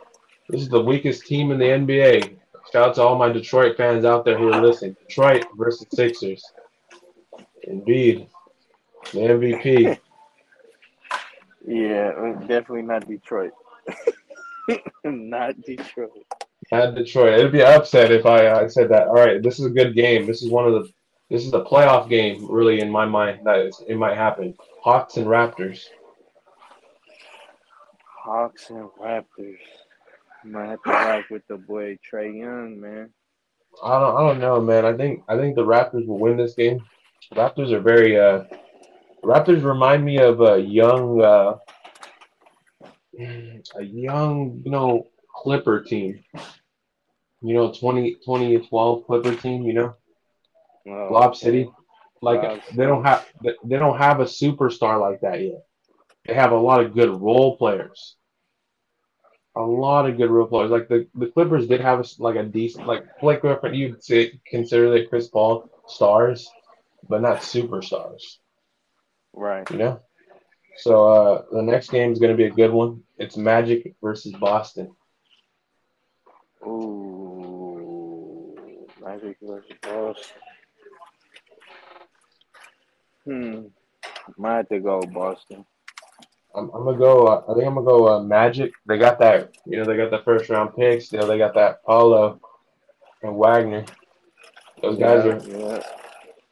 this 0.49 0.61
is 0.61 0.69
the 0.69 0.81
weakest 0.81 1.25
team 1.25 1.51
in 1.51 1.59
the 1.59 1.65
NBA. 1.65 2.37
Shout 2.71 2.89
out 2.89 2.95
to 2.95 3.01
all 3.01 3.17
my 3.17 3.29
Detroit 3.29 3.77
fans 3.77 4.05
out 4.05 4.25
there 4.25 4.37
who 4.37 4.51
are 4.51 4.61
listening. 4.61 4.95
Detroit 5.07 5.45
versus 5.55 5.87
Sixers. 5.91 6.43
Indeed, 7.63 8.27
the 9.11 9.19
MVP. 9.19 9.99
Yeah, 11.65 12.11
definitely 12.41 12.81
not 12.81 13.07
Detroit. 13.07 13.53
not 15.05 15.61
Detroit. 15.61 16.11
Not 16.71 16.95
Detroit, 16.95 17.39
it'd 17.39 17.51
be 17.51 17.63
upset 17.63 18.11
if 18.11 18.25
I 18.25 18.47
uh, 18.47 18.67
said 18.67 18.89
that. 18.89 19.07
All 19.07 19.13
right, 19.13 19.41
this 19.41 19.59
is 19.59 19.65
a 19.67 19.69
good 19.69 19.95
game. 19.95 20.25
This 20.25 20.43
is 20.43 20.49
one 20.49 20.67
of 20.67 20.73
the. 20.73 20.89
This 21.29 21.45
is 21.45 21.53
a 21.53 21.61
playoff 21.61 22.09
game, 22.09 22.45
really, 22.51 22.81
in 22.81 22.91
my 22.91 23.05
mind. 23.05 23.39
That 23.45 23.59
is, 23.59 23.81
it 23.87 23.95
might 23.95 24.17
happen. 24.17 24.53
Hawks 24.81 25.15
and 25.17 25.25
Raptors. 25.25 25.85
Hawks 28.23 28.69
and 28.69 28.89
Raptors. 29.01 29.57
Might 30.45 30.69
have 30.69 30.83
to 30.83 30.89
rock 30.89 31.25
with 31.29 31.45
the 31.47 31.57
boy 31.57 31.97
Trae 32.09 32.37
Young, 32.37 32.79
man. 32.79 33.09
I 33.83 33.99
don't. 33.99 34.15
I 34.15 34.19
don't 34.27 34.39
know, 34.39 34.61
man. 34.61 34.85
I 34.85 34.95
think. 34.95 35.23
I 35.27 35.37
think 35.37 35.55
the 35.55 35.65
Raptors 35.65 36.05
will 36.07 36.19
win 36.19 36.37
this 36.37 36.53
game. 36.53 36.79
Raptors 37.33 37.71
are 37.71 37.81
very. 37.81 38.19
Uh, 38.19 38.43
Raptors 39.23 39.63
remind 39.63 40.05
me 40.05 40.19
of 40.19 40.41
a 40.41 40.59
young. 40.59 41.21
Uh, 41.21 41.57
a 43.75 43.83
young, 43.83 44.61
you 44.63 44.71
know, 44.71 45.07
Clipper 45.35 45.81
team. 45.81 46.23
You 47.41 47.53
know, 47.55 47.73
20, 47.73 48.15
2012 48.25 49.05
Clipper 49.05 49.35
team. 49.35 49.63
You 49.63 49.73
know, 49.73 49.95
Oh, 50.87 51.09
Lob 51.11 51.35
City. 51.35 51.69
Like 52.21 52.41
Lob 52.43 52.61
they 52.73 52.85
don't 52.85 53.03
have. 53.03 53.25
They 53.41 53.77
don't 53.77 53.97
have 53.97 54.21
a 54.21 54.25
superstar 54.25 54.99
like 54.99 55.21
that 55.21 55.41
yet. 55.41 55.65
They 56.25 56.33
have 56.33 56.51
a 56.51 56.57
lot 56.57 56.83
of 56.83 56.93
good 56.93 57.09
role 57.09 57.57
players. 57.57 58.15
A 59.55 59.61
lot 59.61 60.09
of 60.09 60.17
good 60.17 60.31
role 60.31 60.47
players. 60.47 60.71
Like 60.71 60.87
the, 60.87 61.07
the 61.15 61.27
Clippers 61.27 61.67
did 61.67 61.81
have 61.81 61.99
a, 61.99 62.05
like 62.17 62.35
a 62.35 62.43
decent 62.43 62.87
like 62.87 63.03
Blake 63.19 63.41
Griffin. 63.41 63.73
You'd 63.73 64.03
say 64.03 64.39
consider 64.47 64.89
that 64.91 65.09
Chris 65.09 65.27
Paul 65.27 65.69
stars, 65.87 66.49
but 67.07 67.21
not 67.21 67.39
superstars. 67.39 68.37
Right. 69.33 69.69
You 69.69 69.77
know. 69.77 69.99
So 70.77 71.07
uh, 71.07 71.43
the 71.51 71.61
next 71.61 71.91
game 71.91 72.11
is 72.11 72.19
going 72.19 72.31
to 72.31 72.37
be 72.37 72.45
a 72.45 72.51
good 72.51 72.71
one. 72.71 73.03
It's 73.17 73.37
Magic 73.37 73.93
versus 74.01 74.33
Boston. 74.33 74.95
Ooh. 76.65 78.55
Magic 78.99 79.37
versus 79.41 79.71
Boston. 79.81 80.41
Hmm. 83.25 83.61
Might 84.37 84.57
have 84.57 84.69
to 84.69 84.79
go 84.79 85.01
Boston. 85.01 85.65
I'm, 86.55 86.69
I'm 86.71 86.83
gonna 86.85 86.97
go. 86.97 87.27
Uh, 87.27 87.43
I 87.49 87.53
think 87.53 87.65
I'm 87.65 87.75
gonna 87.75 87.85
go 87.85 88.07
uh, 88.07 88.23
Magic. 88.23 88.73
They 88.85 88.97
got 88.97 89.19
that. 89.19 89.55
You 89.65 89.77
know, 89.77 89.85
they 89.85 89.97
got 89.97 90.11
the 90.11 90.21
first 90.23 90.49
round 90.49 90.75
picks. 90.75 91.05
Still, 91.05 91.27
they 91.27 91.37
got 91.37 91.55
that 91.55 91.83
Paolo 91.85 92.39
and 93.23 93.35
Wagner. 93.35 93.85
Those 94.81 94.97
guys 94.97 95.25
are 95.25 95.39
yeah. 95.49 95.81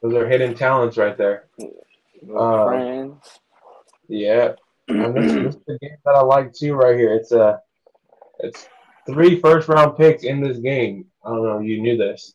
those 0.02 0.14
are 0.14 0.28
hidden 0.28 0.54
talents 0.54 0.96
right 0.96 1.16
there. 1.16 1.48
yeah. 1.58 2.34
Uh, 2.34 2.66
Friends. 2.66 3.40
Yeah, 4.08 4.52
and 4.88 5.16
this, 5.16 5.32
this 5.32 5.54
is 5.54 5.60
the 5.66 5.78
game 5.80 5.96
that 6.04 6.14
I 6.14 6.22
like 6.22 6.52
too. 6.52 6.74
Right 6.74 6.96
here, 6.96 7.14
it's 7.14 7.32
uh, 7.32 7.58
it's 8.40 8.68
three 9.06 9.40
first 9.40 9.68
round 9.68 9.96
picks 9.96 10.24
in 10.24 10.40
this 10.40 10.58
game. 10.58 11.06
I 11.24 11.30
don't 11.30 11.44
know. 11.44 11.58
if 11.58 11.66
You 11.66 11.80
knew 11.80 11.96
this. 11.96 12.34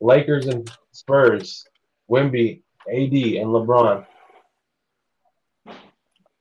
Lakers 0.00 0.46
and 0.46 0.70
Spurs, 0.92 1.64
Wemby, 2.10 2.62
AD, 2.88 3.12
and 3.12 3.48
LeBron. 3.48 4.04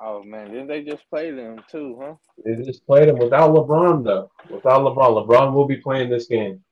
Oh 0.07 0.21
man, 0.21 0.51
didn't 0.51 0.67
they 0.67 0.83
just 0.83 1.09
play 1.09 1.31
them 1.31 1.63
too, 1.67 1.97
huh? 1.99 2.13
They 2.45 2.63
just 2.63 2.85
played 2.85 3.09
them 3.09 3.17
without 3.17 3.55
LeBron 3.55 4.03
though. 4.03 4.29
Without 4.51 4.81
LeBron, 4.81 5.25
LeBron 5.27 5.51
will 5.51 5.65
be 5.65 5.77
playing 5.77 6.11
this 6.11 6.27
game. 6.27 6.63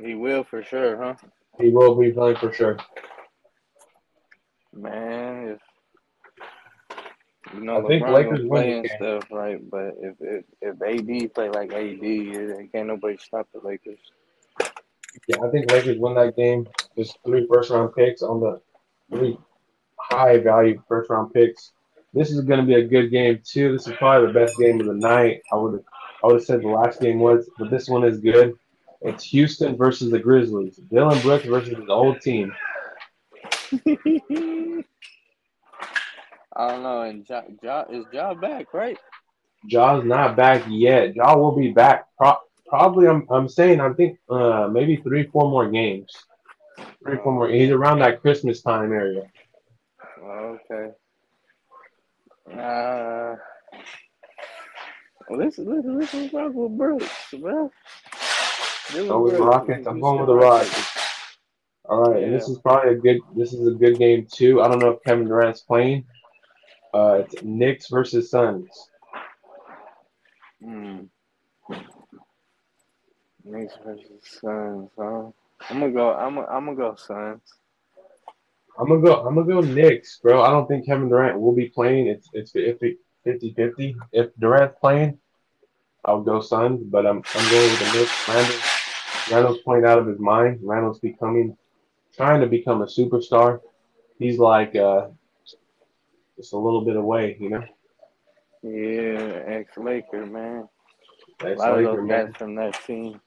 He 0.00 0.14
will 0.14 0.44
for 0.44 0.62
sure, 0.62 0.96
huh? 1.02 1.14
He 1.58 1.70
will 1.70 1.96
be 1.96 2.12
playing 2.12 2.36
for 2.36 2.52
sure. 2.52 2.78
Man, 4.72 5.48
if 5.48 5.60
you 7.52 7.60
know 7.60 7.84
I 7.84 7.88
think 7.88 8.04
LeBron 8.04 8.14
Lakers 8.14 8.38
gonna 8.38 8.48
play 8.48 8.72
and 8.72 8.88
game. 8.88 8.96
stuff, 8.98 9.24
right? 9.32 9.58
But 9.68 9.94
if 10.00 10.14
if 10.20 10.44
if 10.62 10.80
AD 10.80 11.34
play 11.34 11.48
like 11.48 11.72
AD, 11.72 11.98
it, 12.04 12.72
can't 12.72 12.86
nobody 12.86 13.16
stop 13.16 13.48
the 13.52 13.66
Lakers. 13.66 13.98
Yeah, 15.26 15.38
I 15.42 15.50
think 15.50 15.72
Lakers 15.72 15.98
win 15.98 16.14
that 16.14 16.36
game. 16.36 16.68
There's 16.94 17.12
three 17.26 17.48
first 17.52 17.70
round 17.70 17.96
picks 17.96 18.22
on 18.22 18.38
the 18.38 18.60
three 19.10 19.36
high 19.98 20.38
value 20.38 20.80
first 20.86 21.10
round 21.10 21.32
picks. 21.32 21.72
This 22.12 22.30
is 22.30 22.40
going 22.40 22.60
to 22.60 22.66
be 22.66 22.74
a 22.74 22.86
good 22.86 23.10
game 23.10 23.40
too. 23.44 23.72
This 23.72 23.86
is 23.86 23.94
probably 23.96 24.26
the 24.28 24.38
best 24.38 24.58
game 24.58 24.80
of 24.80 24.86
the 24.86 24.94
night. 24.94 25.42
I 25.52 25.56
would 25.56 25.84
I 26.22 26.26
would 26.26 26.36
have 26.36 26.44
said 26.44 26.62
the 26.62 26.68
last 26.68 27.00
game 27.00 27.20
was, 27.20 27.48
but 27.58 27.70
this 27.70 27.88
one 27.88 28.04
is 28.04 28.18
good. 28.18 28.54
It's 29.02 29.24
Houston 29.24 29.76
versus 29.76 30.10
the 30.10 30.18
Grizzlies. 30.18 30.76
Dillon 30.76 31.20
Brooks 31.22 31.46
versus 31.46 31.76
his 31.78 31.88
old 31.88 32.20
team. 32.20 32.52
I 36.56 36.68
don't 36.68 36.82
know. 36.82 37.02
And 37.02 37.26
Ja, 37.28 37.42
ja 37.62 37.84
is 37.90 38.04
Ja 38.12 38.34
back, 38.34 38.74
right? 38.74 38.98
Ja's 39.66 40.04
not 40.04 40.36
back 40.36 40.62
yet. 40.68 41.14
Ja 41.14 41.36
will 41.36 41.56
be 41.56 41.70
back. 41.72 42.06
Pro- 42.18 42.36
probably, 42.68 43.08
I'm, 43.08 43.26
I'm 43.30 43.48
saying, 43.48 43.80
I 43.80 43.92
think 43.92 44.18
uh, 44.28 44.68
maybe 44.70 44.96
three, 44.96 45.26
four 45.26 45.48
more 45.50 45.70
games. 45.70 46.12
Three, 47.02 47.16
four 47.22 47.32
more. 47.32 47.48
He's 47.48 47.70
around 47.70 48.00
that 48.00 48.20
Christmas 48.20 48.60
time 48.62 48.92
area. 48.92 49.22
Okay. 50.22 50.90
Uh, 52.52 53.36
well, 55.28 55.38
this 55.38 55.56
this 55.56 55.84
this 55.84 56.14
is 56.14 56.32
rock 56.32 56.52
with 56.54 56.76
Brooks, 56.76 57.34
bro. 57.38 57.70
Dillon 58.92 59.08
Go 59.08 59.22
with 59.22 59.32
the 59.32 59.38
Brooks, 59.38 59.56
Rockets. 59.56 59.86
I'm 59.86 60.00
going 60.00 60.18
with 60.18 60.26
the 60.26 60.34
Rockets. 60.34 60.90
All 61.88 62.02
right, 62.02 62.22
and 62.22 62.34
this 62.34 62.48
is 62.48 62.58
probably 62.58 62.94
a 62.94 62.96
good. 62.96 63.18
This 63.36 63.52
is 63.52 63.66
a 63.66 63.72
good 63.72 63.98
game 63.98 64.26
too. 64.30 64.62
I 64.62 64.68
don't 64.68 64.78
know 64.78 64.90
if 64.90 65.02
Kevin 65.04 65.26
Durant's 65.26 65.60
playing. 65.60 66.04
Uh, 66.92 67.22
it's 67.24 67.42
Knicks 67.42 67.88
versus 67.88 68.30
Suns. 68.30 68.68
Hmm. 70.62 71.02
Knicks 73.44 73.74
versus 73.84 74.22
Suns, 74.40 74.90
huh? 74.98 75.30
I'm 75.68 75.80
gonna 75.80 75.92
go. 75.92 76.12
I'm 76.12 76.38
I'm 76.38 76.66
gonna 76.66 76.76
go 76.76 76.94
Suns. 76.96 77.40
I'm 78.80 78.88
gonna 78.88 79.02
go. 79.02 79.26
I'm 79.26 79.34
gonna 79.34 79.46
go 79.46 79.60
Knicks, 79.60 80.18
bro. 80.22 80.42
I 80.42 80.50
don't 80.50 80.66
think 80.66 80.86
Kevin 80.86 81.10
Durant 81.10 81.38
will 81.38 81.54
be 81.54 81.68
playing. 81.68 82.06
It's 82.06 82.30
it's 82.32 82.52
50 82.52 82.96
50 83.24 83.96
If 84.12 84.34
Durant's 84.38 84.78
playing, 84.80 85.18
I'll 86.06 86.22
go 86.22 86.40
Suns, 86.40 86.82
but 86.84 87.06
I'm 87.06 87.22
I'm 87.34 87.50
going 87.50 87.70
with 87.70 87.78
the 87.78 87.98
Knicks. 87.98 88.28
Randle, 88.28 88.56
Randle's 89.30 89.62
playing 89.62 89.84
out 89.84 89.98
of 89.98 90.06
his 90.06 90.18
mind. 90.18 90.60
Randle's 90.62 90.98
becoming, 90.98 91.56
trying 92.16 92.40
to 92.40 92.46
become 92.46 92.80
a 92.80 92.86
superstar. 92.86 93.60
He's 94.18 94.38
like 94.38 94.74
uh, 94.74 95.08
just 96.36 96.54
a 96.54 96.58
little 96.58 96.82
bit 96.82 96.96
away, 96.96 97.36
you 97.38 97.50
know. 97.50 97.64
Yeah, 98.62 99.42
ex 99.46 99.76
Laker 99.76 100.24
man. 100.24 100.68
A 101.42 101.54
lot 101.54 101.78
of 101.78 101.84
those 101.84 102.06
man. 102.06 102.26
guys 102.26 102.36
from 102.36 102.54
that 102.54 102.82
team. 102.86 103.20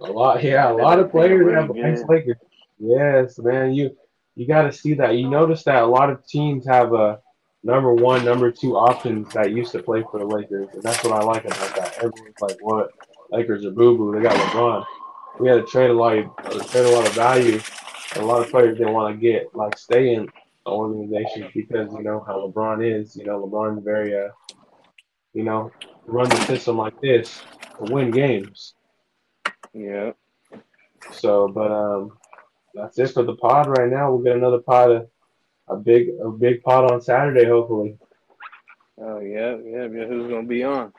A 0.00 0.10
lot, 0.10 0.42
yeah, 0.44 0.70
a 0.70 0.72
lot 0.72 1.00
of 1.00 1.10
players 1.10 1.52
have 1.54 1.74
good. 1.74 1.84
ex 1.84 2.02
Lakers. 2.08 2.36
Yes, 2.78 3.38
man, 3.38 3.74
you 3.74 3.96
you 4.40 4.46
got 4.46 4.62
to 4.62 4.72
see 4.72 4.94
that. 4.94 5.18
You 5.18 5.28
notice 5.28 5.64
that 5.64 5.82
a 5.82 5.86
lot 5.86 6.08
of 6.08 6.26
teams 6.26 6.66
have 6.66 6.94
a 6.94 7.20
number 7.62 7.92
one, 7.92 8.24
number 8.24 8.50
two 8.50 8.74
options 8.74 9.30
that 9.34 9.52
used 9.52 9.70
to 9.72 9.82
play 9.82 10.02
for 10.10 10.18
the 10.18 10.24
Lakers, 10.24 10.68
and 10.72 10.82
that's 10.82 11.04
what 11.04 11.12
I 11.12 11.22
like 11.22 11.44
about 11.44 11.76
that. 11.76 11.96
Everyone's 11.98 12.40
like, 12.40 12.56
"What? 12.62 12.90
Lakers 13.30 13.66
are 13.66 13.70
boo 13.70 13.98
boo. 13.98 14.14
They 14.16 14.22
got 14.22 14.34
LeBron. 14.34 14.82
We 15.40 15.48
had 15.48 15.56
to 15.56 15.66
trade 15.66 15.90
a 15.90 15.92
lot, 15.92 16.16
of, 16.16 16.70
trade 16.70 16.86
a 16.86 16.90
lot 16.90 17.06
of 17.06 17.12
value. 17.12 17.60
And 18.14 18.24
a 18.24 18.26
lot 18.26 18.42
of 18.42 18.50
players 18.50 18.78
didn't 18.78 18.94
want 18.94 19.14
to 19.14 19.20
get 19.20 19.54
like 19.54 19.76
stay 19.76 20.14
in 20.14 20.24
the 20.64 20.70
organization 20.72 21.50
because 21.54 21.92
you 21.92 22.02
know 22.02 22.24
how 22.26 22.48
LeBron 22.48 22.82
is. 22.82 23.14
You 23.14 23.26
know, 23.26 23.46
LeBron's 23.46 23.84
very 23.84 24.18
uh, 24.18 24.30
you 25.34 25.42
know, 25.42 25.70
run 26.06 26.30
the 26.30 26.46
system 26.46 26.78
like 26.78 26.98
this 27.02 27.42
to 27.76 27.92
win 27.92 28.10
games. 28.10 28.72
Yeah. 29.74 30.12
So, 31.12 31.48
but 31.48 31.70
um, 31.70 32.12
that's 32.74 32.98
it 32.98 33.08
for 33.12 33.22
the 33.22 33.36
pod 33.36 33.66
right 33.66 33.90
now. 33.90 34.12
We'll 34.12 34.24
get 34.24 34.36
another 34.36 34.58
pod, 34.58 34.90
a, 34.90 35.06
a 35.68 35.76
big, 35.76 36.08
a 36.22 36.30
big 36.30 36.62
pod 36.62 36.90
on 36.90 37.00
Saturday, 37.00 37.44
hopefully. 37.44 37.98
Oh 38.98 39.20
yeah, 39.20 39.56
yeah. 39.64 39.86
yeah. 39.86 40.06
Who's 40.06 40.30
gonna 40.30 40.46
be 40.46 40.62
on? 40.62 40.92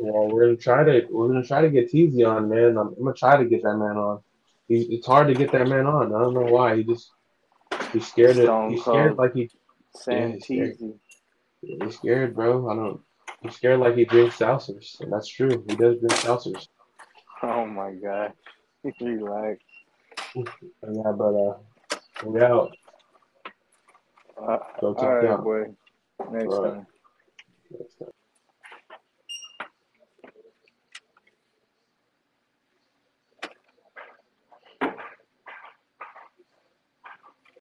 Well, 0.00 0.28
we're 0.28 0.46
gonna 0.46 0.56
try 0.56 0.84
to, 0.84 1.06
we're 1.10 1.28
gonna 1.28 1.44
try 1.44 1.60
to 1.62 1.70
get 1.70 1.92
Teasy 1.92 2.26
on, 2.26 2.48
man. 2.48 2.76
I'm, 2.76 2.88
I'm 2.88 3.04
gonna 3.04 3.14
try 3.14 3.36
to 3.36 3.44
get 3.44 3.62
that 3.62 3.76
man 3.76 3.96
on. 3.96 4.20
He, 4.68 4.82
it's 4.82 5.06
hard 5.06 5.28
to 5.28 5.34
get 5.34 5.52
that 5.52 5.68
man 5.68 5.86
on. 5.86 6.14
I 6.14 6.18
don't 6.18 6.34
know 6.34 6.40
why. 6.40 6.76
He 6.76 6.84
just 6.84 7.12
he's 7.92 8.06
scared. 8.06 8.38
Of, 8.38 8.70
he's 8.70 8.80
scared 8.80 9.16
like 9.16 9.34
he 9.34 9.50
Sam 9.94 10.32
he's 10.32 10.44
scared. 10.44 10.76
He's 11.60 11.96
scared, 11.96 12.34
bro. 12.34 12.68
I 12.68 12.74
don't. 12.74 13.00
He's 13.42 13.54
scared 13.54 13.80
like 13.80 13.96
he 13.96 14.04
drinks 14.04 14.38
seltzers, 14.38 15.00
and 15.00 15.12
that's 15.12 15.28
true. 15.28 15.64
He 15.68 15.76
does 15.76 15.98
drink 15.98 16.12
seltzers. 16.12 16.68
Oh 17.42 17.66
my 17.66 17.92
god. 17.92 18.32
Relax. 19.00 19.60
Yeah, 20.36 21.12
but 21.16 21.34
uh, 21.34 21.54
we 22.24 22.42
out. 22.42 22.76
Uh, 24.36 24.58
Go 24.80 24.94
check 24.94 25.04
right, 25.04 25.30
out. 25.30 25.44
boy. 25.44 25.62
Next 26.30 26.54
right. 26.58 26.74
time. 26.74 26.86
Next 27.70 27.98
time. 27.98 28.08